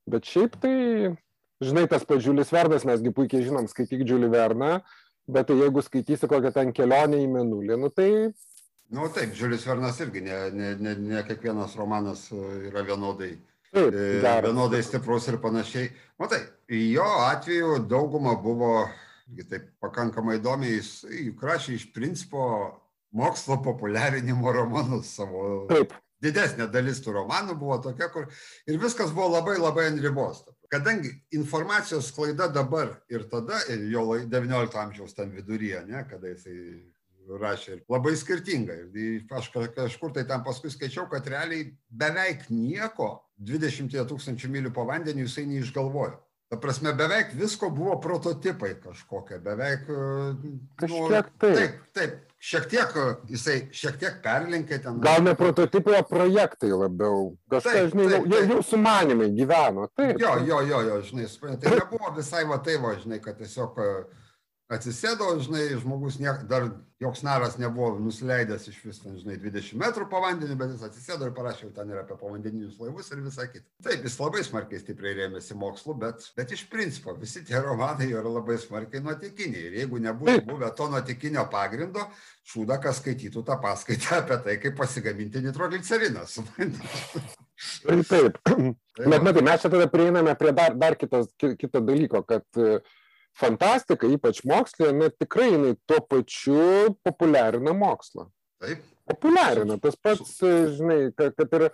[0.10, 0.74] Bet šiaip tai,
[1.62, 4.74] žinai, tas pats Džiulis Vernas, mesgi puikiai žinom, skaityk Džiulį Verną,
[5.30, 8.10] bet tai jeigu skaitysi kokią ten kelionę į menulį, nu tai...
[8.90, 13.34] Nu taip, Žiulis Vernas irgi, ne, ne, ne, ne kiekvienas romanas e, yra vienodai,
[13.74, 14.46] Taip, e, geras.
[14.48, 15.90] vienodai stiprus ir panašiai.
[16.20, 16.40] Matai,
[16.72, 18.88] jo atveju dauguma buvo
[19.50, 20.92] taip pakankamai įdomiai, jis
[21.28, 22.46] juk rašė iš principo
[23.12, 25.92] mokslo populiarinimo romanus savo Taip,
[26.24, 28.30] didesnė dalis tų romanų buvo tokia, kur
[28.72, 30.46] ir viskas buvo labai labai ant ribos.
[30.72, 36.32] Kadangi informacijos sklaida dabar ir tada, ir jo lai- 19 amžiaus ten viduryje, ne, kada
[36.32, 36.56] jisai
[37.28, 38.78] rašė ir labai skirtinga.
[38.96, 44.74] Ir aš ka- kažkur tai ten paskui skaičiau, kad realiai beveik nieko 20 tūkstančių mylių
[44.74, 46.16] po vandeniu jisai neišgalvojo.
[46.48, 49.82] Ta prasme, beveik visko buvo prototipai kažkokie, beveik...
[49.92, 49.96] e,
[50.40, 51.56] nu, Kažkiek taip.
[51.58, 55.02] Taip, taip, šiek tiek e, jisai šiek tiek perlinkė ten.
[55.04, 57.34] gal ne prototipai, o projektai labiau.
[57.52, 59.90] Kažkas, žinai, taip, jau, jau sumanimai gyveno.
[60.00, 60.22] Taip.
[60.24, 61.28] Jo, jo, jo, jo, žinai,
[61.60, 63.92] tai nebuvo visai va tai, va, žinai, kad tiesiog e,
[64.74, 66.66] atsisėdo, žinai, žmogus ne, dar
[67.00, 71.28] joks naras nebuvo nusileidęs iš vis, ten, žinai, 20 metrų po vandeniu, bet jis atsisėdo
[71.30, 73.64] ir parašė jau ten ir apie povandeninius laivus ir visą kitą.
[73.86, 78.26] Taip, jis labai smarkiai stipriai rėmėsi mokslu, bet, bet iš principo visi tie romanai yra
[78.28, 79.64] labai smarkiai nuotikiniai.
[79.70, 82.04] Ir jeigu nebūtų buvę to nuotikinio pagrindo,
[82.52, 86.26] šūda, kas skaitytų tą paskaitą apie tai, kaip pasigaminti nitrogliceriną.
[86.28, 86.82] supranti?
[87.88, 88.38] Taip, taip.
[88.98, 92.46] Tai Bet matai, mes čia tada prieiname prie dar, dar kitos, ki- kito dalyko, kad
[92.58, 92.80] e,
[93.38, 98.28] fantastika, ypač mokslė, na, tikrai jinai tuo pačiu populiarina mokslą.
[98.64, 99.78] Taip, Populiarina.
[99.80, 101.66] Tas pats, e, žinai, kad, kad ir,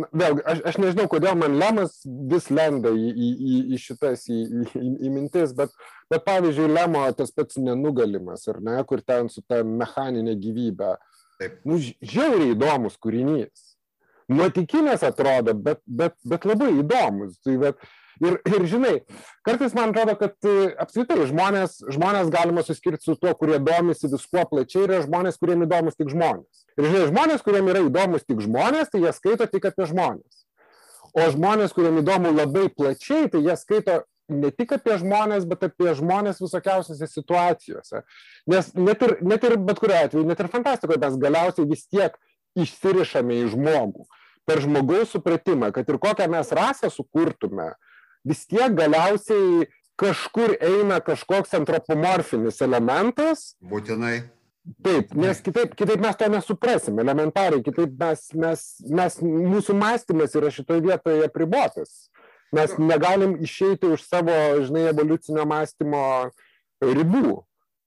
[0.00, 2.00] na, vėlgi, aš, aš nežinau, kodėl man Lemas
[2.32, 4.40] vis lenda į, į, į, į šitas, į,
[4.72, 5.74] į, į mintis, bet,
[6.10, 10.96] bet pavyzdžiui, Lemo tas pats nenugalimas, ar ne, kur ten su ta mechaninė gyvybė.
[11.38, 11.60] Taip.
[11.68, 13.68] Nu, žiauriai įdomus kūrinys.
[14.32, 17.38] Nuotikinės atrodo, bet, bet, bet labai įdomus.
[17.44, 18.94] Tai, bet, ir, ir žinai,
[19.46, 24.44] kartais man atrodo, kad e, apskritai žmonės, žmonės galima suskirti su tuo, kurie domisi viskuo
[24.50, 26.64] plačiai, yra žmonės, kuriems įdomus tik žmonės.
[26.76, 30.46] Ir žinai, žmonės, kuriems yra įdomus tik žmonės, tai jie skaito tik apie žmonės.
[31.12, 34.00] O žmonės, kuriems įdomu labai plačiai, tai jie skaito
[34.32, 38.02] ne tik apie žmonės, bet apie žmonės visokiausiose situacijose.
[38.50, 42.16] Nes net ir, net ir bet kuriuo atveju, net ir fantastikoje mes galiausiai vis tiek
[42.58, 44.06] išsirišame į žmogų.
[44.48, 47.72] Per žmogaus supratimą, kad ir kokią mes rasę sukurtume,
[48.28, 49.66] vis tiek galiausiai
[50.00, 54.22] kažkur eina kažkoks antropomorfinis elementas, būtinai.
[54.86, 60.52] Taip, nes kitaip, kitaip mes to nesuprasim, elementariai, kitaip mes, mes, mes, mūsų mąstymas yra
[60.54, 62.04] šitoje vietoje apribotas.
[62.54, 66.04] Mes negalim išeiti už savo, žinai, evoliucinio mąstymo
[66.84, 67.40] ribų.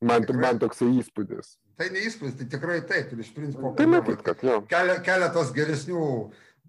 [0.05, 0.41] Man, Tikrai.
[0.41, 1.55] man toksai įspūdis.
[1.79, 3.13] Tai neįspūdis, tai tikrai taip.
[3.13, 6.03] Ir iš principo, Tai matyt, kad kelia, keletas geresnių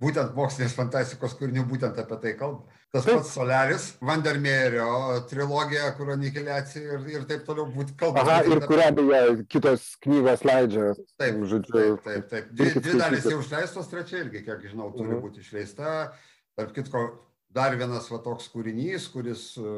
[0.00, 2.66] būtent mokslinės fantastikos kūrinių būtent apie tai kalba.
[2.92, 3.18] Tas Taip.
[3.18, 4.88] pats Solaris, Vandermeerio
[5.30, 8.22] trilogija, kur anikiliacija ir, ir taip toliau būt kalba.
[8.22, 10.92] Aha, ir kurią beje kitos knygos leidžia.
[11.20, 12.50] Taip, žodžiu, taip, taip, taip.
[12.56, 15.22] Dvi, dvi dalys jau išleistos, trečia irgi, kiek žinau, turi Mhm.
[15.24, 16.12] būti išleista.
[16.56, 17.02] Tarp kitko,
[17.52, 19.74] dar vienas va toks kūrinys, kuris e,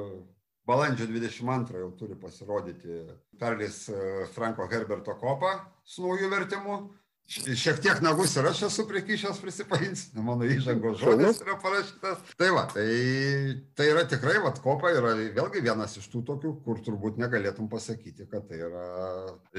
[0.68, 3.00] balandžio 22 jau turi pasirodyti.
[3.38, 6.78] Perlis e, Franko Herberto kopą su naujų vertimu.
[7.28, 12.22] Šiek tiek nagus ir aš esu prikišęs, prisipažinsiu, mano įžangos žodis yra parašytas.
[12.40, 12.86] Tai va, tai,
[13.76, 18.24] tai yra tikrai, va, kopa yra vėlgi vienas iš tų tokių, kur turbūt negalėtum pasakyti,
[18.30, 18.86] kad tai yra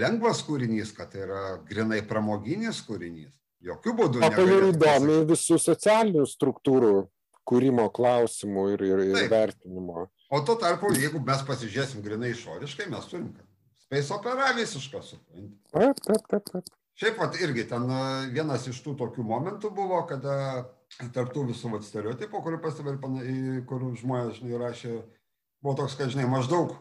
[0.01, 3.35] lengvas kūrinys, kad tai yra grinai pramoginis kūrinys.
[3.69, 4.23] Jokių būdų.
[4.23, 6.93] Ir negalėtum įdomi visų socialinių struktūrų
[7.49, 9.29] kūrimo klausimų ir, ir, ir Taip.
[9.35, 10.07] vertinimo.
[10.33, 13.45] O tuo tarpu, jeigu mes pasižiūrėsim grinai išoriškai, mes turim kad
[13.85, 15.55] Space opera visišką supranti.
[15.73, 16.51] Taip, taip, taip.
[16.53, 16.75] taip.
[16.99, 17.85] Šiaip pat irgi ten
[18.33, 20.33] vienas iš tų tokių momentų buvo, kada
[21.15, 24.97] tarptų visų vat, stereotipų, kurių pastebė, ir kur žmonės žinai, rašė,
[25.63, 26.73] buvo toks, kad žinai, maždaug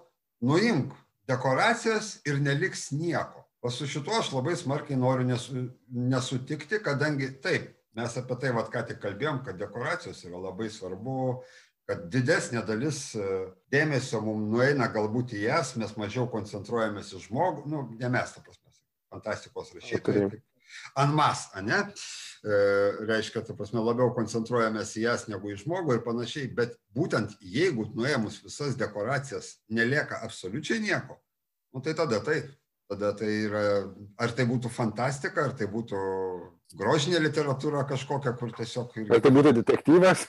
[0.43, 0.97] nuimk
[1.31, 3.45] dekoracijas ir neliks nieko.
[3.63, 8.75] O su šituo aš labai smarkiai noriu nesu, nesutikti, kadangi taip, mes apie tai vat,
[8.75, 11.43] ką tik kalbėjom, kad dekoracijos yra labai svarbu,
[11.87, 13.27] kad didesnė dalis e,
[13.71, 18.43] dėmesio mums nueina galbūt į jas, mes mažiau koncentruojamės į žmogų, nu, ne mes, ta
[18.43, 18.58] prasme,
[19.13, 20.29] fantastikos rašytojai.
[20.31, 20.45] Kaip
[21.01, 21.79] Anmas, ne?
[22.45, 22.57] E,
[23.09, 27.89] reiškia, ta prasme, labiau koncentruojamės į jas negu į žmogų ir panašiai, bet būtent jeigu
[27.97, 31.17] nuėmus visas dekoracijas nelieka absoliučiai nieko,
[31.73, 32.53] nu, tai tada taip.
[32.89, 33.63] Tada tai yra,
[34.17, 35.99] ar tai būtų fantastika, ar tai būtų
[36.81, 38.95] grožinė literatūra kažkokia, kur tiesiog...
[38.97, 40.23] irgi- Ar tai būtų detektyvas?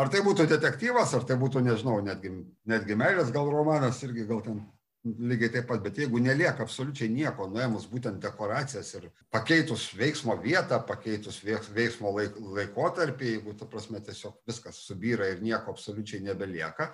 [0.00, 2.32] Ar tai būtų detektyvas, ar tai būtų, nežinau, netgi,
[2.72, 4.62] netgi meilės gal romanas, irgi gal ten
[5.06, 10.80] lygiai taip pat, bet jeigu nelieka absoliučiai nieko, nuėmus būtent dekoracijas ir pakeitus veiksmo vietą,
[10.86, 16.90] pakeitus veiks- veiksmo laik, laikotarpį, jeigu, ta prasme, tiesiog viskas subyra ir nieko absoliučiai nebelieka,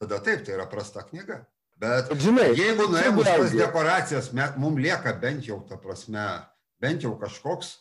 [0.00, 1.44] tada taip, tai yra prasta knyga.
[1.80, 6.26] Bet, žinai, jeigu nuėmus tas dekoracijas, mums lieka bent jau, ta prasme,
[6.80, 7.78] bent jau kažkoks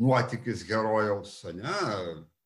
[0.00, 1.76] nuotykis herojaus, ne,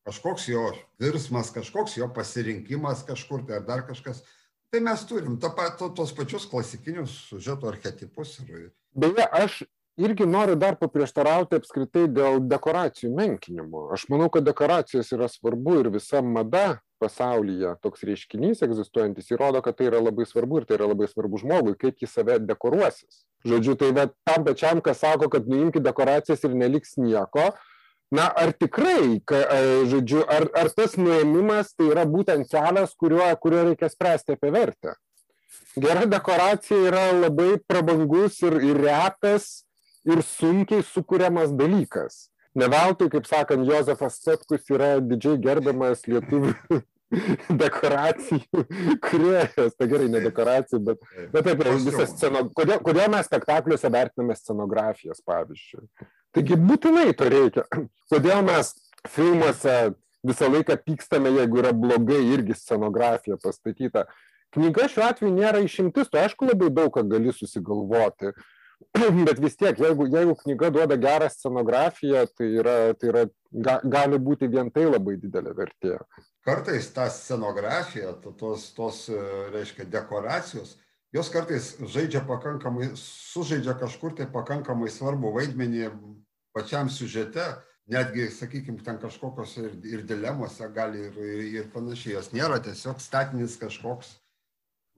[0.07, 0.65] kažkoks jo
[0.99, 4.23] virsmas, kažkoks jo pasirinkimas kažkur tai ar dar kažkas.
[4.71, 5.49] Tai mes turim to,
[5.79, 8.37] to, tos pačius klasikinius sužeto archetipus.
[8.47, 8.69] Ir...
[8.95, 9.57] Beje, aš
[9.99, 13.89] irgi noriu dar paprieštarauti apskritai dėl dekoracijų menkinimo.
[13.91, 19.75] Aš manau, kad dekoracijos yra svarbu ir visa mada pasaulyje toks reiškinys egzistuojantis įrodo, kad
[19.75, 23.25] tai yra labai svarbu ir tai yra labai svarbu žmogui, kaip jis save dekoruosis.
[23.43, 27.49] Žodžiu, tai bet tam pačiam, kas sako, kad nuimkite dekoracijas ir neliks nieko,
[28.11, 29.39] na ar tikrai ka
[29.91, 34.95] žodžiu ar ar tas nuėmimas tai yra būtent kelias kuriuo kuriuo reikia spręsti apie vertę
[35.85, 39.63] gera dekoracija yra labai prabangus ir ir retas
[40.05, 46.81] ir sunkiai sukuriamas dalykas ne veltui kaip sakant jozefas sutkus yra didžiai gerbiamas lietuvių
[47.63, 48.61] dekoracijų
[49.03, 51.01] kūrėjas, tai gerai, ne dekoracijų, bet,
[51.33, 52.45] bet apie visą sceną.
[52.55, 55.83] Kodėl, kodėl mes spektakliuose vertiname scenografijas, pavyzdžiui?
[56.35, 57.65] Taigi būtinai to reikia.
[58.11, 58.73] Kodėl mes
[59.09, 59.77] filmuose
[60.27, 64.05] visą laiką pykstame, jeigu yra blogai irgi scenografija pastatyta.
[64.51, 68.33] Knyga šiuo atveju nėra išimtis, tu aišku labai daug ką gali susigalvoti,
[69.27, 74.19] bet vis tiek, jeigu, jeigu knyga duoda gerą scenografiją, tai, yra, tai yra, ga, gali
[74.19, 75.97] būti vien tai labai didelė vertė.
[76.45, 79.05] Kartais ta scenografija, tos, tos
[79.53, 80.75] reiškia, dekoracijos,
[81.13, 85.91] jos kartais žaidžia pakankamai, sužaidžia kažkur tai pakankamai svarbu vaidmenį
[86.55, 87.45] pačiam siužete,
[87.91, 93.01] netgi, sakykime, ten kažkokios ir, ir dilemose gali ir, ir, ir panašiai, jos nėra tiesiog
[93.03, 94.15] statinis kažkoks,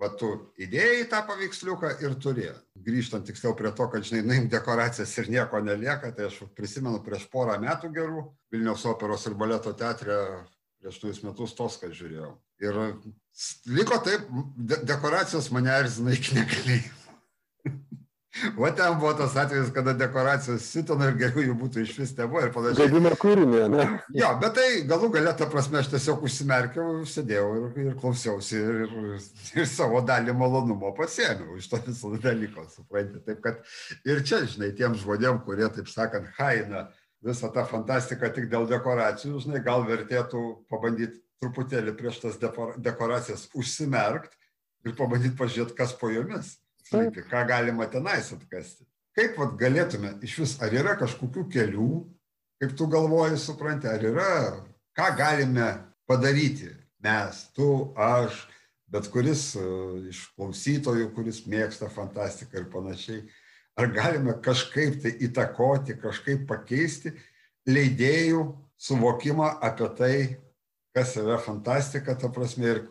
[0.02, 0.30] va tu
[0.62, 2.50] įdėjai tą paveiksliuką ir turi.
[2.86, 7.28] Grįžtant tiksliau prie to, kad, žinai, naim dekoracijas ir nieko nelieka, tai aš prisimenu prieš
[7.32, 10.18] porą metų gerų Vilniaus operos ir baleto teatre
[10.84, 12.34] prieš tuos metus toską žiūrėjau.
[12.64, 12.82] Ir
[13.72, 14.28] liko taip,
[14.58, 17.03] de dekoracijos mane erzina iki negalėjimo.
[18.58, 22.42] O ten buvo tas atvejis, kada dekoracijos sitino ir geriau jų būtų iš vis nebuvo
[22.42, 22.90] ir panašiai.
[22.90, 23.84] Gadina kūrinį, ne?
[24.18, 28.80] Jo, bet tai galų galę, ta prasme, aš tiesiog užsimerkiau, sėdėjau ir, ir klausiausi ir,
[28.88, 29.28] ir,
[29.62, 33.22] ir savo dalį malonumo pasėmiau iš to viso dalyko, suprantate.
[33.28, 33.62] Taip kad
[34.10, 36.88] ir čia, žinai, tiem žmonėm, kurie, taip sakant, haina
[37.24, 40.42] visą tą fantastiką tik dėl dekoracijų, žinai, gal vertėtų
[40.74, 42.42] pabandyti truputėlį prieš tas
[42.82, 44.34] dekoracijas užsimerkt
[44.88, 46.56] ir pabandyti pažiūrėti, kas po jomis
[46.94, 48.86] slypi, ką galima tenais atkasti.
[49.14, 51.90] Kaip vat, galėtume iš vis, ar yra kažkokių kelių,
[52.62, 54.32] kaip tu galvoji, supranti, ar yra,
[54.98, 55.70] ką galime
[56.10, 56.72] padaryti
[57.04, 57.68] mes, tu,
[58.00, 58.46] aš,
[58.94, 63.22] bet kuris uh, iš klausytojų, kuris mėgsta fantastiką ir panašiai,
[63.78, 67.14] ar galime kažkaip tai įtakoti, kažkaip pakeisti
[67.70, 68.46] leidėjų
[68.82, 70.16] suvokimą apie tai,
[70.94, 72.84] kas yra fantastika, ta prasme, ir,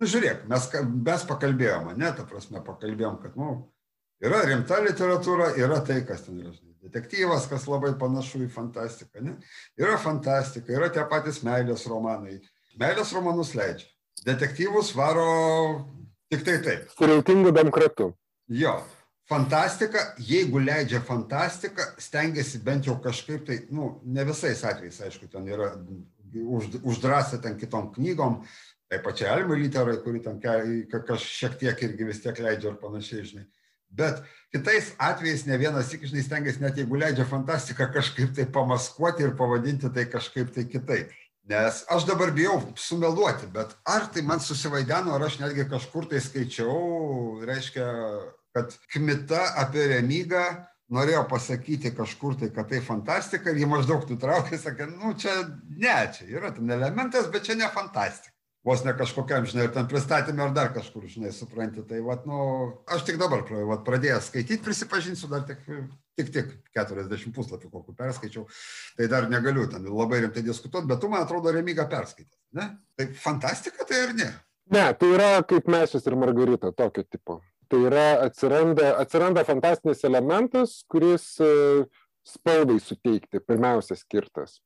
[0.00, 0.68] nu, žiūrėk, mes,
[1.08, 3.56] mes pakalbėjome, ne, ta prasme, pakalbėjom, kad, nu,
[4.24, 6.54] yra rimta literatūra, yra tai, kas ten yra,
[6.86, 9.36] detektyvas, kas labai panašu į fantastiką, ne,
[9.80, 12.40] yra fantastika, yra tie patys meilės romanai,
[12.80, 13.88] meilės romanus leidžia,
[14.26, 15.30] detektyvus varo
[16.32, 16.92] tik tai taip.
[16.96, 18.12] Su reitingu demokratu.
[18.52, 18.76] Jo,
[19.30, 25.48] fantastika, jeigu leidžia fantastika, stengiasi bent jau kažkaip tai, nu, ne visais atvejais, aišku, ten
[25.50, 25.72] yra
[26.84, 28.40] uždrasę ten kitom knygom,
[28.90, 33.24] tai pačiai Almai literai, kuri ten kažkas šiek tiek irgi vis tiek leidžia ir panašiai,
[33.26, 33.46] žinai.
[33.96, 34.22] Bet
[34.54, 39.34] kitais atvejais ne vienas tik, žinai, stengiasi net jeigu leidžia fantastiką kažkaip tai pamaskuoti ir
[39.38, 41.14] pavadinti tai kažkaip tai kitaip.
[41.46, 46.18] Nes aš dabar bijau sumeluoti, bet ar tai man susivaideno, ar aš netgi kažkur tai
[46.22, 47.86] skaičiau, reiškia,
[48.54, 50.42] kad kmita apie remygą
[50.90, 55.36] norėjo pasakyti kažkur tai, kad tai fantastika ir jį maždaug nutraukė, sakė, nu čia
[55.70, 58.35] ne, čia yra ten elementas, bet čia ne fantastika.
[58.66, 61.84] Vos ne kažkokiam, žinai, ir ten pristatymė ar dar kažkur, žinai, supranti.
[61.86, 62.38] Tai, vat, nu,
[62.90, 65.60] aš tik dabar vat, pradėjęs skaityti, prisipažinsiu, dar tik,
[66.18, 68.42] tik, tik 40 puslapių kokių perskaičiau,
[68.98, 72.72] tai dar negaliu ten labai rimtai diskutuoti, bet tu, man atrodo, remygą perskaitęs, ne?
[72.98, 74.32] Tai fantastika tai ar ne?
[74.74, 77.38] Ne, tai yra kaip mes ir Margarita, tokio tipo.
[77.70, 81.50] Tai yra atsiranda, atsiranda fantastinis elementas, kuris e,
[82.26, 84.58] spalvai suteikti pirmiausia skirtas.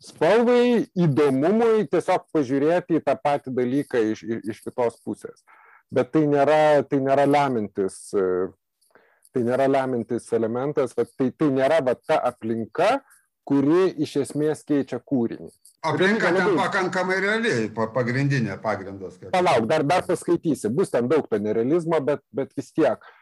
[0.00, 5.42] Spalvai įdomumui tiesiog pažiūrėti į tą patį dalyką iš, iš kitos pusės.
[5.92, 7.98] Bet tai nėra, tai nėra lemintis,
[9.34, 13.00] tai nėra lemintis elementas, tai, tai nėra va, ta aplinka,
[13.44, 15.50] kuri iš esmės keičia kūrinį.
[15.90, 19.18] Aplinka ten pakankamai realiai, pagrindinė pagrindas.
[19.34, 23.00] Palauk, dar, dar paskaitysi, bus ten daug to nerealizmo, bet, bet vis tiek.
[23.04, 23.19] E,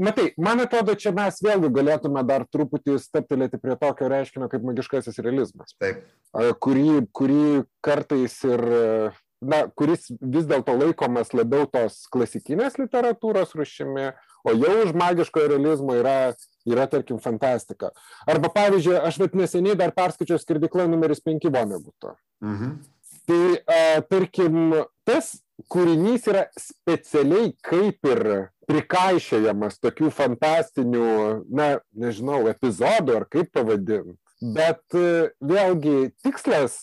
[0.00, 5.20] matai, man atrodo, čia mes vėlgi galėtume dar truputį steptelėti prie tokio reiškinio kaip magiškasis
[5.24, 5.76] realizmas.
[5.82, 6.04] Taip.
[6.32, 7.44] E, kurį, kurį
[7.84, 8.66] kartais ir
[9.42, 14.12] na, kuris vis dėlto laikomas labiau tos klasikinės literatūros rušimi,
[14.46, 16.34] o jau už magiško realizmo yra,
[16.68, 17.92] yra tarkim, fantastika.
[18.30, 22.16] Arba, pavyzdžiui, aš vat neseniai dar perskaičiau skirdiklą numeris 5 Voneguto.
[22.44, 22.76] Mhm.
[23.28, 24.56] Tai, a, tarkim,
[25.06, 25.36] tas
[25.70, 28.22] kūrinys yra specialiai kaip ir
[28.70, 31.08] prikaišėjamas tokių fantastinių,
[31.50, 34.16] na, nežinau, epizodų ar kaip pavadinti.
[34.42, 34.82] Bet
[35.38, 36.78] vėlgi tikslas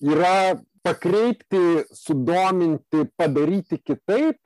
[0.00, 4.38] yra pakreipti, sudominti, padaryti kitaip,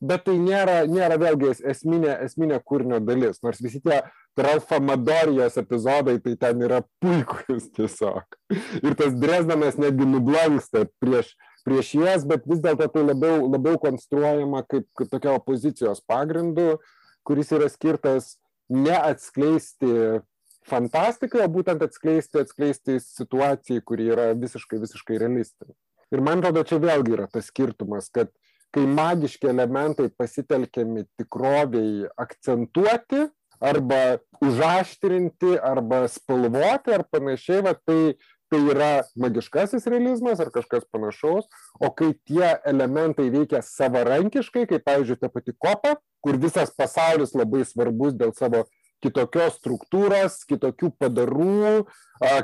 [0.00, 3.42] bet tai nėra, nėra vėlgi esminė, esminė kūrinio dalis.
[3.42, 4.00] Nors visi tie
[4.38, 8.38] Ralfa Madorijos epizodai, tai ten yra puikus tiesiog.
[8.82, 11.34] Ir tas Dresdenas netgi nublanksta prieš,
[11.66, 16.78] prieš jas, bet vis dėlto tai labiau, labiau konstruojama kaip, kaip tokia opozicijos pagrindu,
[17.26, 18.36] kuris yra skirtas
[18.72, 20.20] neatskleisti
[20.68, 25.74] fantastikai, o būtent atskleisti, atskleisti situacijai, kuri yra visiškai, visiškai realistinė.
[26.12, 28.30] Ir man atrodo, čia vėlgi yra tas skirtumas, kad
[28.72, 33.26] kai magiški elementai pasitelkiami tikroviai akcentuoti
[33.64, 38.14] arba užaštrinti arba spalvoti ar panašiai, va, tai,
[38.52, 38.90] tai yra
[39.20, 41.48] magiškasis realizmas ar kažkas panašaus,
[41.80, 47.64] o kai tie elementai veikia savarankiškai, kaip pavyzdžiui ta pati kopa, kur visas pasaulis labai
[47.68, 48.64] svarbus dėl savo
[49.04, 51.84] kitokios struktūros, kitokių padarų,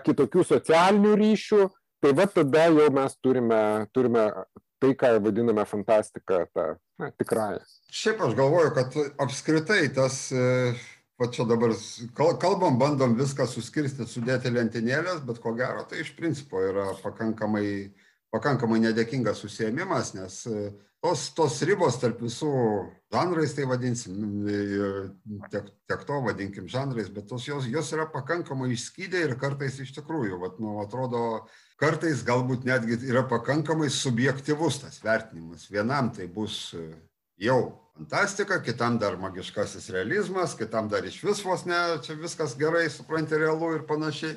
[0.07, 1.65] kitokių socialinių ryšių,
[2.05, 3.63] tai va tada jau mes turime,
[3.97, 4.29] turime
[4.83, 6.67] tai, ką vadiname fantastika, tą
[7.19, 7.63] tikrąją.
[7.95, 10.29] Šiaip aš galvoju, kad apskritai tas,
[11.21, 11.75] va čia dabar
[12.15, 17.93] kalbam, bandom viską suskirstyti, sudėti lentynėlės, bet ko gero tai iš principo yra pakankamai,
[18.35, 20.41] pakankamai nedėkingas susėmimas, nes
[21.05, 22.51] tos, tos ribos tarp visų
[23.15, 24.17] žanrais, tai vadinsim,
[25.53, 29.95] tiek, tiek to vadinkim žanrais, bet tos jos, jos yra pakankamai išskydę ir kartais iš
[30.01, 31.45] tikrųjų, vat, nu, atrodo,
[31.81, 35.69] kartais galbūt netgi yra pakankamai subjektivus tas vertinimas.
[35.71, 36.73] Vienam tai bus
[37.41, 37.59] jau
[37.97, 43.39] fantastika, kitam dar magiškasis realizmas, kitam dar iš vis vos ne, čia viskas gerai, supranti,
[43.39, 44.35] realu ir panašiai.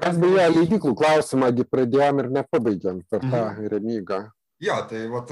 [0.00, 3.68] Kas beje, leidiklų klausimą pradėjom ir nepabaigėm per tą mhm.
[3.70, 4.24] remygą.
[4.64, 5.30] Jo, tai vat.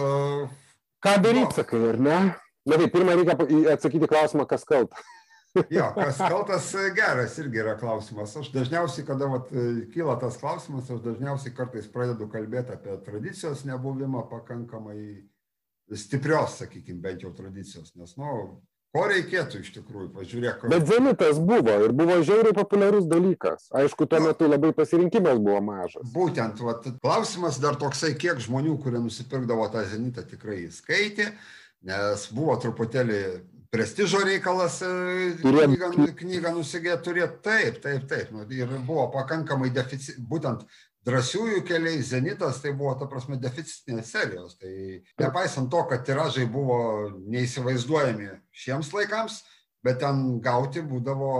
[1.03, 2.21] Ką daryti, sakai, ar ne?
[2.69, 3.35] Na tai pirmą reikia
[3.73, 5.03] atsakyti klausimą, kas kaltas.
[5.77, 8.37] jo, kas kaltas geras irgi yra klausimas.
[8.39, 9.51] Aš dažniausiai, kada vat,
[9.95, 15.01] kyla tas klausimas, aš dažniausiai kartais pradedu kalbėti apie tradicijos nebuvimą pakankamai
[15.97, 17.95] stiprios, sakykime, bent jau tradicijos.
[17.99, 18.61] Nes, nu,
[18.93, 20.65] Ko reikėtų iš tikrųjų, pažiūrėk.
[20.69, 23.71] Bet zenitas buvo ir buvo žiauriai populiarus dalykas.
[23.81, 26.11] Aišku, tuo metu labai pasirinkimas buvo mažas.
[26.13, 31.31] Būtent, vat, klausimas dar toksai, kiek žmonių, kurie nusipirkdavo tą zenitą, tikrai įskaitė,
[31.89, 33.23] nes buvo truputėlį
[33.73, 34.93] prestižo reikalas e,
[35.41, 35.89] knygą,
[36.21, 37.41] knygą nusigėti turėti.
[37.49, 38.37] Taip, taip, taip.
[38.37, 40.69] Nu, ir buvo pakankamai deficit, būtent
[41.07, 44.59] drąsiųjų keliai zenitas tai buvo ta prasme deficitinės serijos.
[44.61, 44.73] Tai
[45.23, 46.79] nepaisant to kad tiražai buvo
[47.33, 48.31] neįsivaizduojami
[48.65, 49.43] šiems laikams
[49.83, 51.33] bet ten gauti būdavo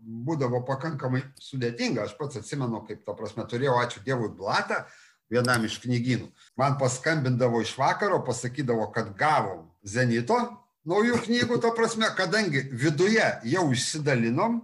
[0.00, 2.06] būdavo pakankamai sudėtinga.
[2.08, 4.82] Aš pats atsimenu kaip ta prasme turėjau ačiū dievui blatą
[5.30, 6.30] vienam iš knygynų.
[6.58, 10.38] Man paskambindavo iš vakaro pasakydavo kad gavom zenito
[10.88, 14.62] naujų knygų ta prasme kadangi viduje jau išsidalinom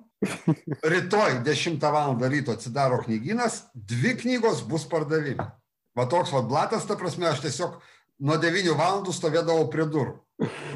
[0.82, 2.16] rytoj 10 val.
[2.28, 5.50] ryto atsidaro knygynas, dvi knygos bus pardavime.
[5.96, 7.80] Va toks va blatas, ta prasme, aš tiesiog
[8.18, 9.04] nuo 9 val.
[9.12, 10.16] stovėdavau prie durų.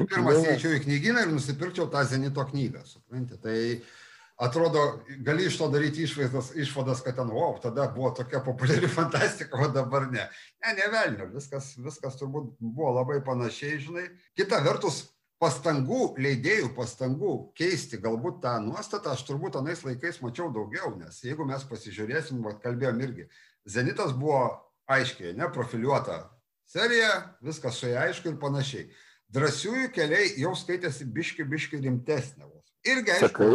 [0.09, 2.81] Pirmas įeičiau į knygyną ir nusipirkčiau tą Zenito knygą.
[2.85, 3.41] Suprantate?
[3.45, 8.89] Tai atrodo, gali iš to daryti išvaizdas, išvadas, kad ten, wow, tada buvo tokia populiari
[8.99, 10.25] fantastika, o dabar ne.
[10.65, 14.07] Ne, ne velnio, viskas, viskas turbūt buvo labai panašiai, žinai.
[14.37, 15.03] Kita vertus,
[15.41, 21.47] pastangų leidėjų pastangų keisti galbūt tą nuostatą aš turbūt anais laikais mačiau daugiau nes jeigu
[21.49, 23.27] mes pasižiūrėsim vat kalbėjom irgi
[23.65, 24.43] zenitas buvo
[24.91, 26.21] aiškiai ane profiliuota
[26.69, 27.11] serija
[27.41, 28.87] viskas su ja aišku ir panašiai
[29.33, 32.49] drąsiųjų keliai jau skaitėsi biški biški rimtesnė
[32.93, 33.53] irgi aišku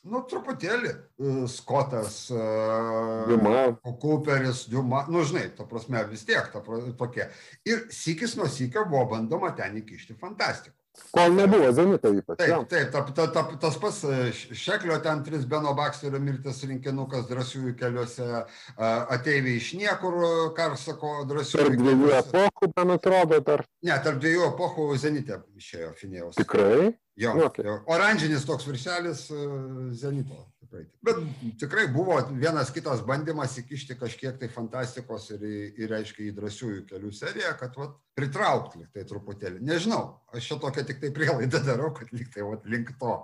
[0.00, 0.90] Nu, truputėlį.
[1.20, 2.44] E, Skotas, e,
[3.28, 3.66] Diuma.
[4.00, 6.62] Cooperis, Diuma, nu, žinai, ta prasme, vis tiek ta,
[6.96, 7.26] tokie.
[7.68, 10.79] Ir sykis nuo sykio buvo bandoma ten įkišti fantastiką.
[11.10, 12.38] Kol nebuvo Zenito ypač.
[12.38, 17.26] Taip, taip ta, ta, ta, tas pats e, Šeklio ten tris Beno Baksterio mirtis rinkinukas
[17.30, 18.28] drąsiųjų keliuose,
[18.78, 20.20] ateiviai iš niekur,
[20.56, 21.66] Karsako drąsiųjų.
[21.66, 23.66] Tarp dviejų epochų, man atrodo, dar.
[23.86, 26.38] Ne, tarp dviejų epochų Zenitė išėjo Finėjaus.
[26.38, 26.92] Tikrai?
[27.20, 27.66] Jo, okay.
[27.66, 29.42] jo, oranžinis toks viršelis e,
[29.98, 30.86] Zenito tikrai.
[31.02, 31.16] Bet
[31.58, 35.42] tikrai buvo vienas kitas bandymas įkišti kažkiek tai fantastikos ir,
[35.78, 39.60] ir aiškiai, į drąsiųjų kelių seriją, kad vat, pritraukti tai truputėlį.
[39.64, 43.18] Nežinau, aš čia tokią tik tai prielaidą darau, kad lyg tai vat, link to.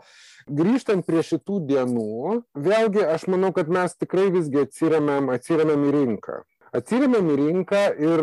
[0.46, 6.42] Grįžtant prie šitų dienų, vėlgi aš manau, kad mes tikrai visgi atsiriamėm, atsiriamėm į rinką.
[6.76, 8.22] atsirėmėm į rinką ir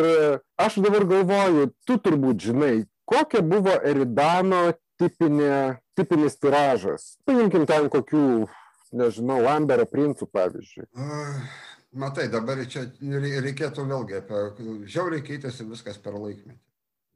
[0.62, 7.16] aš dabar galvoju, tu turbūt žinai, kokia buvo Eridano tipinė, tipinis tiražas.
[7.26, 8.46] Paimkim ten kokių,
[8.96, 10.88] nežinau, Amberio princų pavyzdžiui.
[11.94, 12.88] Matai, dabar čia
[13.46, 14.44] reikėtų vėlgi apie,
[14.90, 16.62] žiauriai keitėsi viskas per laikmetį.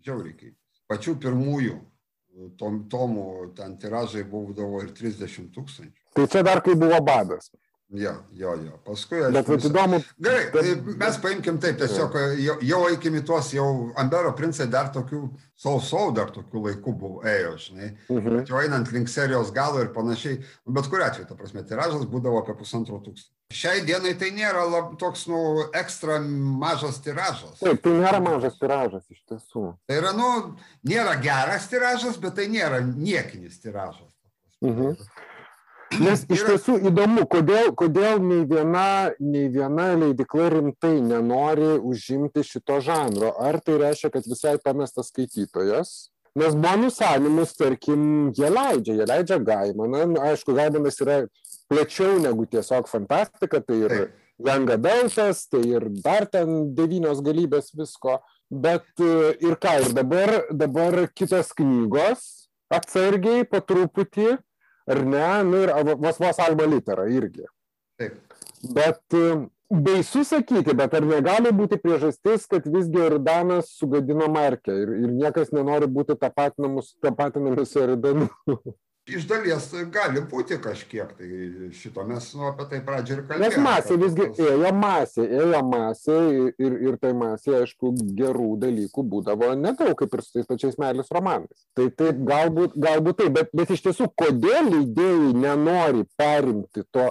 [0.05, 0.65] Žiauriai keitėsi.
[0.87, 1.77] Pačių pirmųjų
[2.59, 6.03] tom, tomų ten tiražai būdavo ir 30 tūkstančių.
[6.17, 7.49] Tai čia dar kai buvo badas.
[7.89, 8.77] Jo, jo, jo.
[8.83, 9.21] Paskui.
[9.31, 10.01] Bet vis įdomu.
[10.19, 13.67] Gerai, tai mes paimkim taip, tiesiog jau, jau eikim į tuos, jau
[14.01, 15.21] Ambero princai dar tokių,
[15.55, 17.93] sausau dar tokių laikų buvo, ėjo, žinai.
[18.11, 18.41] Uh -huh.
[18.49, 20.41] Jau einant link serijos galo ir panašiai.
[20.65, 23.31] Bet kuriu atveju, ta prasme, tiražas būdavo apie pusantro tūkstančio.
[23.55, 26.19] Šiai dienai tai nėra lab, toks, nu, ekstra
[26.59, 27.59] mažas tiražas.
[27.59, 29.77] Taip, tai nėra mažas tiražas iš tiesų.
[29.87, 34.11] Tai yra, nu, nėra geras tiražas, bet tai nėra niekinis tiražas.
[34.59, 35.07] Uh -huh.
[35.95, 42.81] Nes iš tiesų įdomu, kodėl, kodėl nei, viena, nei viena leidikla rimtai nenori užimti šito
[42.83, 43.31] žanro.
[43.39, 45.93] Ar tai reiškia, kad visai pamestas skaitytojas?
[46.37, 50.03] Nes bonus animus, tarkim, jie leidžia, jie leidžia Gaimaną.
[50.11, 51.21] Nu, aišku, Gaimanas yra
[51.71, 53.95] plačiau negu tiesiog fantastika, tai ir
[54.43, 58.19] Young Adultas, tai ir dar ten devynios galybės visko.
[58.51, 62.27] Bet ir ką, ir dabar, dabar kitos knygos
[62.71, 64.35] atsargiai, po truputį
[64.87, 67.45] ar ne, nu ir vos vos alba litera irgi.
[67.99, 68.17] Taip.
[68.73, 69.17] Bet
[69.69, 75.51] baisu sakyti, bet ar negali būti priežastis, kad visgi Erdanas sugadino markę ir, ir niekas
[75.55, 76.93] nenori būti tapatinamas
[77.67, 78.29] su Erdanu?
[79.07, 81.27] Iš dalies gali būti kažkiek, tai
[81.71, 83.47] šito mes nu, apie tai pradžią ir kalbėjome.
[83.53, 86.17] Nes masė visgi ėjo masė, ėjo masė
[86.59, 91.11] ir, ir tai masė, aišku, gerų dalykų būdavo nedaug, kaip ir su tais pačiais meilės
[91.15, 91.63] romanais.
[91.79, 97.05] Tai taip, galbūt, galbūt taip, bet, bet iš tiesų, kodėl leidėjai nenori perimti to,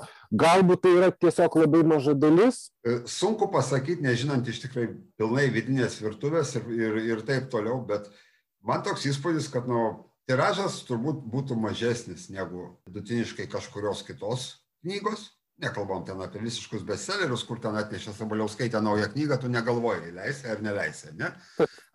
[0.44, 2.66] galbūt tai yra tiesiog labai maža dalis?
[3.08, 8.12] Sunku pasakyti, nežinant iš tikrai pilnai vidinės virtuvės ir, ir, ir taip toliau, bet
[8.60, 9.86] man toks įspūdis, kad nu,
[10.30, 14.52] tiražas turbūt būtų mažesnis negu vidutiniškai kažkurios kitos
[14.84, 15.30] knygos.
[15.56, 20.60] Nekalbam ten apie visiškus bestsellerius, kur ten atnešė Sabaliauskaitę naują knygą, tu negalvoji, leisi ar
[20.60, 21.30] neleisi, ne?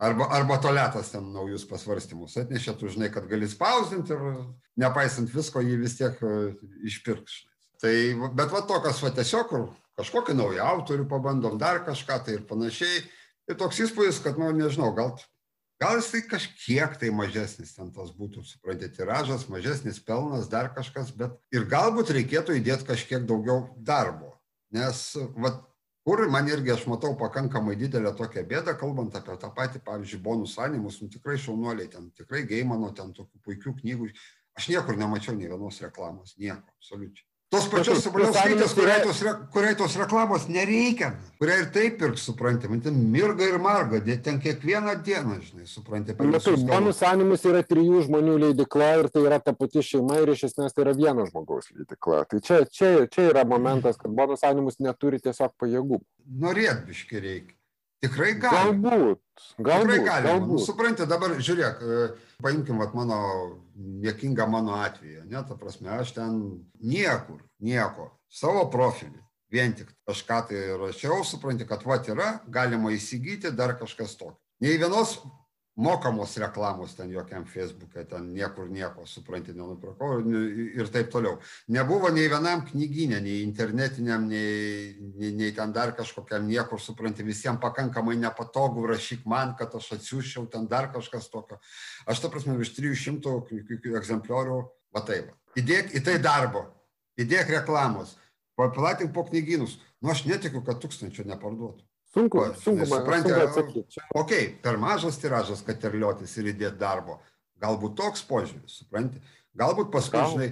[0.02, 4.24] Arba, arba toletas ten naujus pasvarstymus atnešė, tu žinai, kad gali spausdinti ir
[4.82, 6.34] nepaisant visko, jį vis tiek e,
[6.90, 7.36] išpirks.
[7.86, 7.94] Tai,
[8.34, 9.70] bet va tokios va tiesiog, kur
[10.02, 13.04] kažkokį naują autorių pabandom, dar kažką tai ir panašiai.
[13.46, 15.14] Ir toks įspūdis, kad, nu, nežinau, gal
[15.82, 21.34] gal jisai kažkiek tai mažesnis ten tas būtų supranti tiražas mažesnis pelnas dar kažkas bet
[21.56, 24.36] ir galbūt reikėtų įdėt kažkiek daugiau darbo.
[24.72, 25.02] Nes
[25.42, 25.64] vat
[26.06, 30.58] kur man irgi aš matau pakankamai didelę tokią bėdą kalbant apie tą patį pavyzdžiui bonus
[30.62, 34.14] animus nu tikrai šaunuoliai ten tikrai geimano ten tokių puikių knygų
[34.62, 39.20] aš niekur nemačiau nei vienos reklamos nieko absoliučiai tos pačios Sabaliauskaitės, kuriai tos,
[39.52, 44.40] kuriai tos reklamos nereikia, kuriai ir taip pirks, supranti, man ten mirga ir marga, ten
[44.44, 46.16] kiekvieną dieną, žinai, supranti.
[46.16, 50.34] Na taip, bonus animus yra trijų žmonių leidikla ir tai yra ta pati šeima ir
[50.36, 52.24] iš esmės tai yra vieno žmogaus leidikla.
[52.32, 56.00] Tai čia, čia, čia yra momentas, kad bonus animus neturi tiesiog pajėgų.
[56.42, 57.61] Norėt biški reikia.
[58.02, 58.90] Tikrai galima.
[58.90, 59.22] Galbūt.
[59.62, 59.92] Galbūt.
[59.92, 60.30] Tikrai galima.
[60.30, 60.54] galbūt.
[60.56, 61.84] Nu, supranti, dabar žiūrėk,
[62.42, 63.20] paimkim vat, mano
[63.78, 66.40] niekingą mano atveju, ne, ta prasme, aš ten
[66.82, 69.22] niekur, nieko, savo profilį,
[69.54, 74.40] vien tik kažką tai rašiau, supranti, kad vat yra, galima įsigyti dar kažkas tokio.
[74.62, 75.18] Nei vienos
[75.82, 81.40] mokamos reklamos ten jokiam Facebook'e, ten niekur nieko, supranti, nenupirkau ir, taip toliau.
[81.74, 87.62] Nebuvo nei vienam knyginė, nei internetiniam, nei, nei, nei ten dar kažkokiam niekur, supranti, visiems
[87.64, 91.58] pakankamai nepatogu, rašyk man, kad aš atsiųščiau ten dar kažkas tokio.
[92.06, 93.38] Aš, ta prasme, virš 300
[93.98, 94.62] egzempliorių,
[94.94, 95.34] va taip.
[95.58, 96.68] Įdėk į tai darbo,
[97.20, 98.16] įdėk reklamos,
[98.60, 99.80] paplatink po knygynus.
[100.02, 101.84] Nu, aš netikiu, kad tūkstančio neparduotų.
[102.12, 104.02] Sunku, sunku, supranti, sunku atsakyti.
[104.20, 104.32] Ok,
[104.64, 107.22] per mažas tiražas, kad terliotis ir įdėti darbo.
[107.62, 109.22] Galbūt toks požiūris, supranti.
[109.58, 110.34] Galbūt paskui, Gal.
[110.34, 110.50] žinai,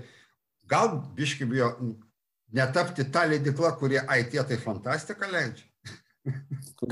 [0.72, 1.74] gal biški bijo
[2.55, 5.68] netapti tą leidiklą, kurie IT tai fantastika leidžia.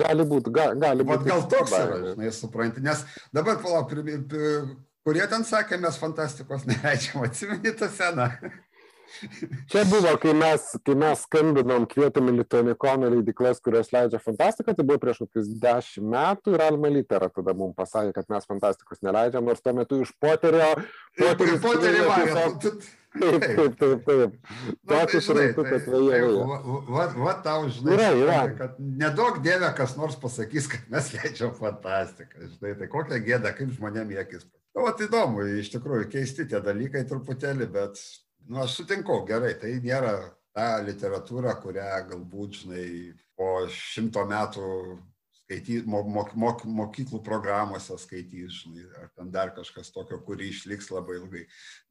[0.01, 1.27] Gali būti, ga, gali būti.
[1.29, 2.83] gal toks yra, žinai, supranti.
[2.83, 3.03] Nes
[3.35, 3.91] dabar, palauk,
[5.07, 8.31] kurie ten sakė, mes fantastikos neleidžiam, atsimeni tą seną.
[9.71, 14.99] Čia buvo, kai mes, kai mes skambinom, kvietėme Lituanikono leidiklas, kurios leidžia fantastiką, tai buvo
[15.03, 19.63] prieš kokius dešimt metų ir Alma Litera tada mums pasakė, kad mes fantastikos neleidžiam, nors
[19.63, 20.73] tuo metu iš Poterio...
[21.17, 22.71] Ir poterį tiesiog-
[23.17, 24.33] Taip, taip, taip, taip.
[24.85, 26.27] Na, tai žinai, tai, kad tai, vėja.
[26.91, 28.35] va, va, tau, žinai, Yra, yra.
[28.59, 33.71] kad nedaug dievė kas nors pasakys, kad mes leidžiam fantastiką, žinai, tai kokia gėda, kaip
[33.73, 34.45] žmonėm į akis.
[34.77, 37.97] O, vat įdomu, iš tikrųjų, keisti tie dalykai truputėlį, bet,
[38.49, 40.15] nu, aš sutinku, gerai, tai nėra
[40.55, 42.87] ta literatūra, kurią galbūt, žinai,
[43.37, 44.69] po šimto metų
[45.47, 51.19] skaitys, mok, mok, mokyklų programuose skaitys, žinai, ar ten dar kažkas tokio, kuri išliks labai
[51.21, 51.43] ilgai.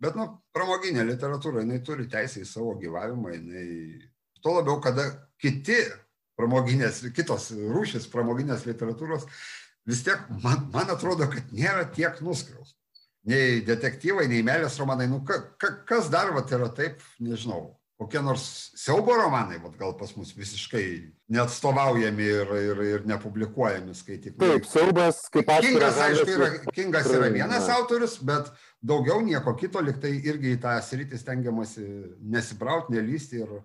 [0.03, 3.69] Bet, nu, pramoginė literatūra, jinai turi teisę į savo gyvavimą, jinai...
[4.45, 5.09] Tuo labiau, kada
[5.43, 5.79] kiti
[6.39, 9.25] pramoginės, kitos rūšis pramoginės literatūros,
[9.89, 12.77] vis tiek, man, man atrodo, kad nėra tiek nuskriaus.
[13.27, 18.21] Nei detektyvai, nei meilės romanai, nu, ka, ka, kas dar, va, yra taip, nežinau, kokie
[18.23, 18.45] nors
[18.79, 20.85] siaubo romanai, vat, gal pas mus visiškai
[21.35, 24.37] neatstovaujami ir, ir, ir nepublikuojami skaityti.
[24.39, 25.67] Taip, siaubas, kaip aš.
[25.67, 30.79] Kingas, aišku, yra, Kingas yra vienas autorius, bet daugiau nieko kito, liktai irgi į tą
[30.87, 31.89] sritį stengiamasi
[32.21, 33.59] nesibrauti, nelysti, ir,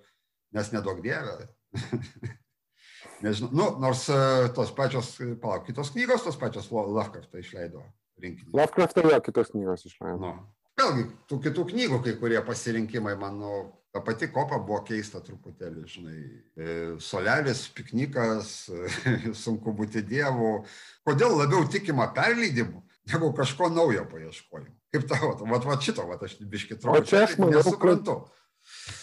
[0.57, 1.37] nes nedaug dievė.
[3.21, 4.21] Nežinau, nu, nors e,
[4.57, 7.85] tos pačios, palauk, kitos knygos, tos pačios Lovecraft'ą išleido
[8.23, 8.49] rinkinį.
[8.55, 10.19] Lovecraft'ą jo kitos knygos išleido.
[10.21, 10.33] Nu.
[10.79, 13.51] Vėlgi, tų kitų knygų kai kurie pasirinkimai, mano,
[13.93, 16.19] ta pati kopa buvo keista truputėlį, žinai,
[16.55, 18.53] e, solelis, piknikas,
[19.43, 20.61] sunku būti dievu.
[21.07, 24.77] Kodėl labiau tikima perleidimu, negu kažko naujo paieškojimu?
[24.91, 27.03] Kaip tavo, vat, vat šito, vat aš biškit atrodo.
[27.03, 28.17] O čia aš manau, nesuprantu.
[28.23, 28.39] Kad...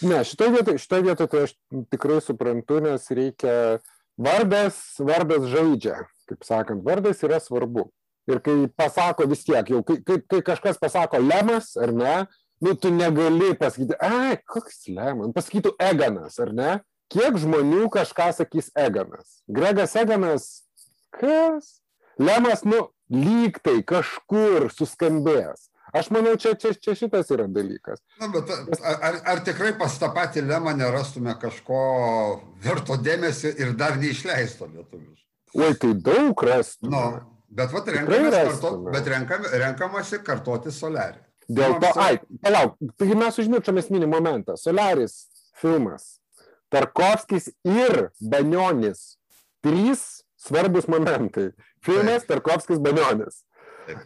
[0.09, 1.55] Ne, šitoje vietoje šito vietoj tai aš
[1.93, 3.55] tikrai suprantu, nes reikia
[4.19, 7.89] vardas, vardas žaidžia, kaip sakant, vardas yra svarbu.
[8.29, 12.15] Ir kai pasako vis tiek, jau kai, kai, kai kažkas pasako lemas ar ne,
[12.61, 16.71] nu tu negali pasakyti, ai, koks lemas, pasakytų Eganas ar ne,
[17.09, 19.39] kiek žmonių kažką sakys Eganas.
[19.49, 20.49] Gregas Eganas,
[21.15, 21.79] kas?
[22.19, 25.69] Lemas, nu, lygtai kažkur suskambės.
[25.95, 28.03] Aš manau, čia, čia, čia šitas yra dalykas.
[28.21, 31.79] Na, bet ar, ar tikrai pas tą patį lemą nerastume kažko
[32.61, 35.23] verto dėmesio ir dar neišleisto lietuvius?
[35.57, 36.93] Oi, tai daug rastume.
[36.93, 37.89] Nu, bet, vat,
[38.33, 41.19] karto, bet renkam, renkamasi kartoti solerį.
[41.49, 44.53] Dėl to, ai, palauk, taigi mes užmiršome esminį momentą.
[44.59, 45.23] Solaris
[45.57, 46.19] filmas.
[46.69, 49.15] Tarkovskis ir Banionis.
[49.65, 51.49] Trys svarbus momentai.
[51.83, 53.41] Filmas, Tarkovskis, Banionis.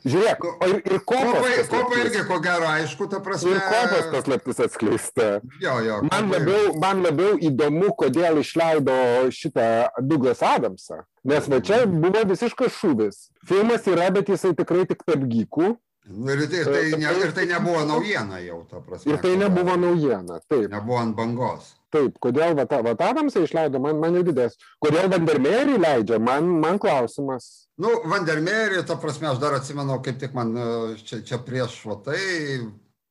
[0.04, 1.70] Žiūrėk, o ir, ir kopas.
[1.72, 3.54] Kopa irgi, ko gero, aišku, ta prasme.
[3.54, 5.30] Ir kopas paslaptis atskleista.
[5.64, 6.02] Jo, jo.
[6.10, 8.96] Man labiau, man labiau įdomu, kodėl išleido
[9.34, 9.70] šitą
[10.02, 11.04] Douglas Adamsą.
[11.28, 13.28] Nes va čia buvo visiškas šūvis.
[13.48, 15.76] Filmas yra, bet jisai tikrai tik tarp gykų.
[16.04, 19.14] Nu, ir, tai, tai ne, ir tai nebuvo naujiena jau, ta prasme.
[19.14, 20.68] Ir tai nebuvo naujiena, taip.
[20.72, 21.70] Nebuvo ant bangos.
[21.94, 24.58] Taip, kodėl Vatadamsai išleido, man, man jau didės.
[24.82, 27.68] Kodėl Vandermeerį leidžia, man, man klausimas.
[27.78, 30.68] Nu, Vandermeerį, ta prasme, aš dar atsimenu, kaip tik man e,
[31.06, 32.24] čia, čia prieš švatai,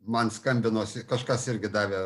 [0.03, 2.03] man skambinosi, kažkas irgi davė,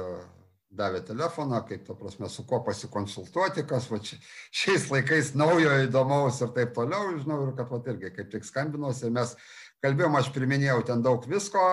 [0.76, 4.20] davė telefoną, kaip, ta prasme, su kuo pasikonsultuoti, kas va, čia,
[4.52, 9.08] šiais laikais naujo, įdomaus ir taip toliau, žinau, ir kad va, irgi kaip tik skambinosi,
[9.16, 9.32] mes
[9.84, 11.64] kalbėjom, aš priminėjau ten daug visko,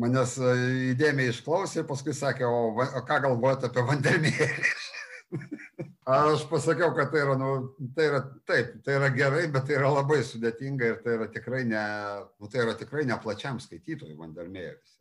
[0.00, 0.54] manęs e,
[0.92, 4.48] įdėmiai išklausė, paskui sakė, o, o ką galvojate apie vandenėlį?
[6.12, 7.52] Aš pasakiau, kad tai yra, nu,
[7.96, 11.62] tai yra taip, tai yra gerai, bet tai yra labai sudėtinga ir tai yra tikrai
[11.68, 11.84] ne,
[12.42, 14.98] nu, tai yra tikrai ne plačiam skaitytojui Vandermeeris.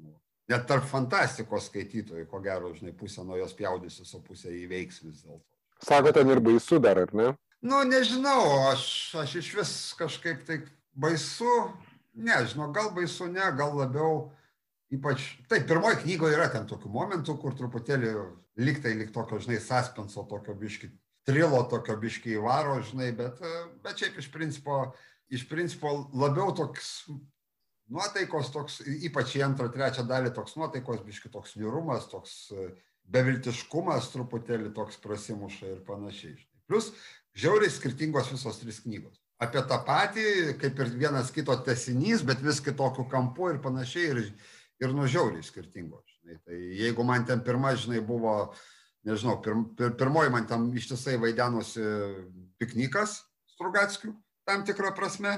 [0.00, 0.16] Nu,
[0.50, 5.22] net tarp fantastikos skaitytojų, ko gero, žinai, pusę nuo jos pjaudysis, o pusę įveiks vis
[5.22, 5.44] dėlto.
[5.86, 7.30] Sako, ten ir baisu dar, ar ne?
[7.60, 8.84] Nu, nežinau, aš,
[9.20, 10.62] aš iš vis kažkaip tai
[10.96, 11.68] baisu,
[12.20, 14.30] ne, žinau, gal baisu, ne, gal labiau,
[14.92, 18.12] ypač, taip, pirmoji knygoje yra ten tokių momentų, kur truputėlį
[18.60, 20.90] liktai lik tokio, žinai, suspenso, tokio biški,
[21.28, 23.40] trilo tokio biški įvaro, žinai, bet,
[23.84, 24.82] bet šiaip iš principo,
[25.32, 27.08] iš principo labiau toks
[27.90, 32.36] nuotaikos, toks, ypač į antrą, trečią dalį toks nuotaikos, biški toks niurumas, toks
[33.10, 36.36] beviltiškumas truputėlį toks prasimuša ir panašiai.
[36.70, 36.92] Plus,
[37.34, 40.24] žiauriai skirtingos visos trys knygos apie tą patį,
[40.60, 44.50] kaip ir vienas kito tesinys, bet vis kitokiu kampu ir panašiai, ir,
[44.84, 46.04] ir nužiauriai skirtingos.
[46.20, 46.36] Žinai.
[46.44, 48.34] Tai jeigu man ten pirma, žinai, buvo,
[49.08, 51.86] nežinau, pir, pir, pirmoji man tam ištisai vaidenosi
[52.60, 53.22] piknikas
[53.54, 54.14] Strugatskių,
[54.48, 55.34] tam tikrą prasme,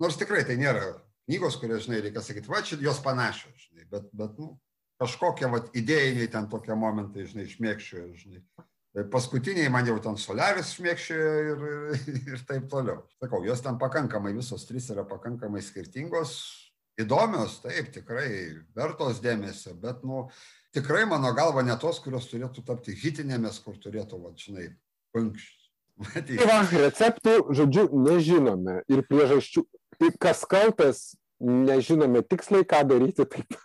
[0.00, 0.94] nors tikrai tai nėra
[1.26, 4.54] knygos, kurias, žinai, reikia sakyti, va, čia jos panašios, žinai, bet, bet, nu,
[5.02, 8.42] kažkokie, va, idėjiniai ten tokie momentai, žinai, išmėgščiojo, žinai.
[8.96, 11.64] Tai paskutiniai man jau ten Solaris šmėkščiojo ir,
[11.98, 13.02] ir, ir taip toliau.
[13.20, 16.30] Sakau, jos ten pakankamai, visos trys yra pakankamai skirtingos,
[16.96, 18.30] įdomios, taip, tikrai
[18.76, 20.22] vertos dėmesio, bet, nu,
[20.72, 24.70] tikrai mano galva ne tos, kurios turėtų tapti hitinėmis, kur turėtų, va, žinai,
[25.12, 25.68] pankščius.
[26.16, 29.62] Tai receptų, žodžiu, nežinome ir priežasčių,
[30.00, 31.02] tai kas kaltas,
[31.40, 33.60] nežinome tiksliai, ką daryti taip.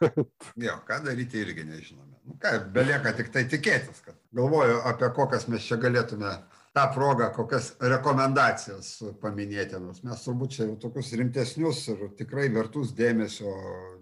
[0.59, 2.19] Jo, ką daryti irgi nežinome.
[2.27, 6.31] Nu, ką, belieka tik tai tikėtis, kad galvoju apie kokias mes čia galėtume
[6.71, 9.79] tą progą, kokias rekomendacijas paminėti.
[9.83, 13.51] Nors mes turbūt čia jau tokius rimtesnius ir tikrai vertus dėmesio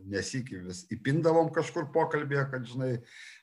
[0.10, 2.92] nesikį vis įpindavom kažkur pokalbėje, kad žinai,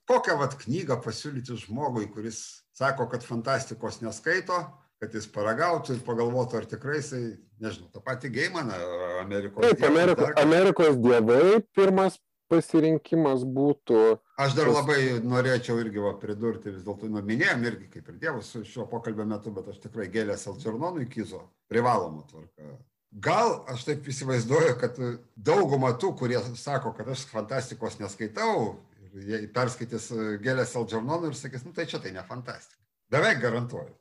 [0.07, 2.41] kokią vat knygą pasiūlyti žmogui, kuris
[2.77, 4.61] sako, kad fantastikos neskaito,
[5.01, 7.23] kad jis paragautų ir pagalvotų, ar tikrai jisai,
[7.61, 8.79] nežinau, tą patį Geimaną,
[9.25, 10.29] Amerikos Taip, dievus, Ameriko.
[10.41, 12.17] Amerikos dievai pirmas
[12.51, 14.17] pasirinkimas būtų.
[14.37, 18.51] Aš dar labai norėčiau irgi va, pridurti, vis dėlto nu, minėjom irgi kaip ir dievas
[18.69, 22.75] šio pokalbio metu, bet aš tikrai gėlės Alčernonui kyzo privaloma tvarka.
[23.23, 24.99] Gal aš taip įsivaizduoju, kad
[25.33, 28.75] dauguma tų, kurie sako, kad aš fantastikos neskaitau,
[29.17, 30.11] jie perskaitys
[30.43, 32.77] gėlės Alčernonui ir sakys, nu tai čia tai ne fantastika.
[33.09, 33.93] Beveik garantuoju.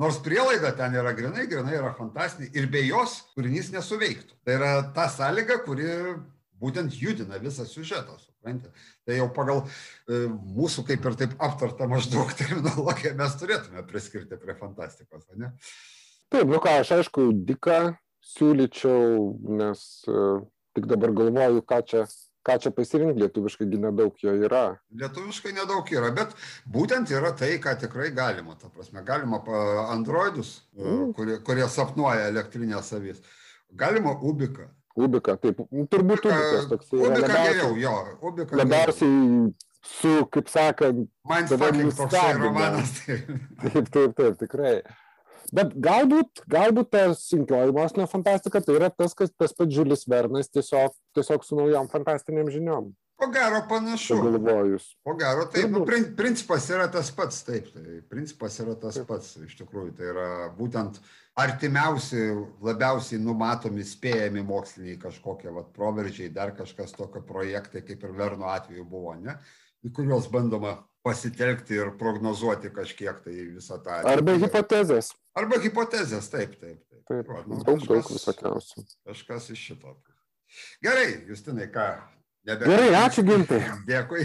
[0.00, 4.40] Nors prielaida ten yra grinai, grinai yra fantastinė ir be jos kūrinys nesuveiktų.
[4.42, 5.86] Tai yra ta sąlyga, kuri
[6.64, 8.72] būtent judina visą siužetą, suprantate.
[9.04, 10.24] Tai jau pagal e,
[10.56, 15.52] mūsų kaip ir taip aptartą maždaug terminologiją mes turėtume priskirti prie fantastikos, ne?
[16.32, 17.78] Taip, nu ką, aš aišku, diką
[18.24, 19.18] siūlyčiau,
[19.60, 20.40] nes uh,
[20.74, 22.04] tik dabar galvoju, ką čia,
[22.44, 24.62] ką čia pasirinkti, lietuviškai nedaug jo yra.
[24.96, 26.32] Lietuviškai nedaug yra, bet
[26.74, 28.56] būtent yra tai, ką tikrai galima.
[28.60, 29.42] Ta prasme, galima
[29.92, 31.12] androidus, e, Mm.
[31.14, 33.22] kurie, kurie sapnuoja elektrinės savys.
[33.72, 34.66] Galima ubiką.
[34.94, 35.58] Ubika, taip,
[35.90, 37.94] turbūt ubikas toksai Ubika geriau, jo.
[38.30, 39.48] Ubika labiausiai
[39.84, 42.92] su, kaip sakant, Mindfucking tave toksai romanas.
[43.02, 43.16] Tai.
[43.64, 44.76] Taip, taip, taip, tikrai.
[45.54, 50.50] Bet galbūt, galbūt ta sunkioji mokslinė fantastika tai yra tas, kas tas pats Žiulis Vernas
[50.50, 52.92] tiesiog, tiesiog su naujom fantastiniam žiniom.
[53.20, 54.16] Ko gero panašu.
[54.18, 54.88] Pagalvojus.
[55.06, 55.84] Ko gero, taip, nu,
[56.18, 60.98] principas yra tas pats, taip, tai principas yra tas pats, iš tikrųjų, tai yra būtent
[61.38, 62.20] artimiausi,
[62.62, 68.84] labiausiai numatomi, spėjami moksliniai kažkokie vat, proveržiai, dar kažkas tokio projektai, kaip ir Verno atveju
[68.86, 69.36] buvo, ne,
[69.84, 73.98] į kuriuos bandoma pasitelkti ir prognozuoti kažkiek tai visą tą.
[74.08, 75.10] Arba hipotezės.
[75.36, 76.80] Arba hipotezės, taip, taip.
[76.88, 77.02] taip.
[77.10, 78.84] Taip, Va, nu, daug, daug kažkas- visokiausių.
[79.10, 79.96] Kažkas iš šito.
[80.80, 81.88] Gerai, Justinai, ką?
[82.48, 82.68] Nebe...
[82.70, 83.58] Gerai, ačiū, Gintai.
[83.90, 84.24] Dėkui.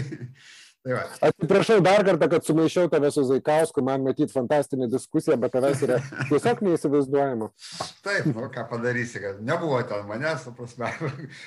[0.80, 1.00] Tai va.
[1.28, 5.98] Atsiprašau dar kartą, kad sumaišiau tave su Zaikausku, man matyti fantastinė diskusija, bet tavęs yra
[6.30, 7.50] tiesiog neįsivaizduojama.
[8.06, 10.88] Taip, nu ką padarysi, kad nebuvo ten manęs, su prasme.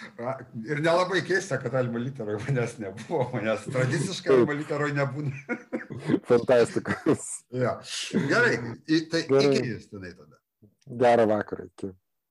[0.70, 5.58] Ir nelabai keista, kad alma literoje manęs nebuvo, manęs tradiciškai alma literoje nebūna.
[6.30, 7.26] Fantastikas.
[7.50, 7.80] Ja.
[8.30, 8.60] Gerai,
[9.10, 9.50] tai Gerai.
[9.58, 10.38] iki justinai tada.
[11.02, 11.72] Gerą vakarą.
[11.74, 11.90] Iki.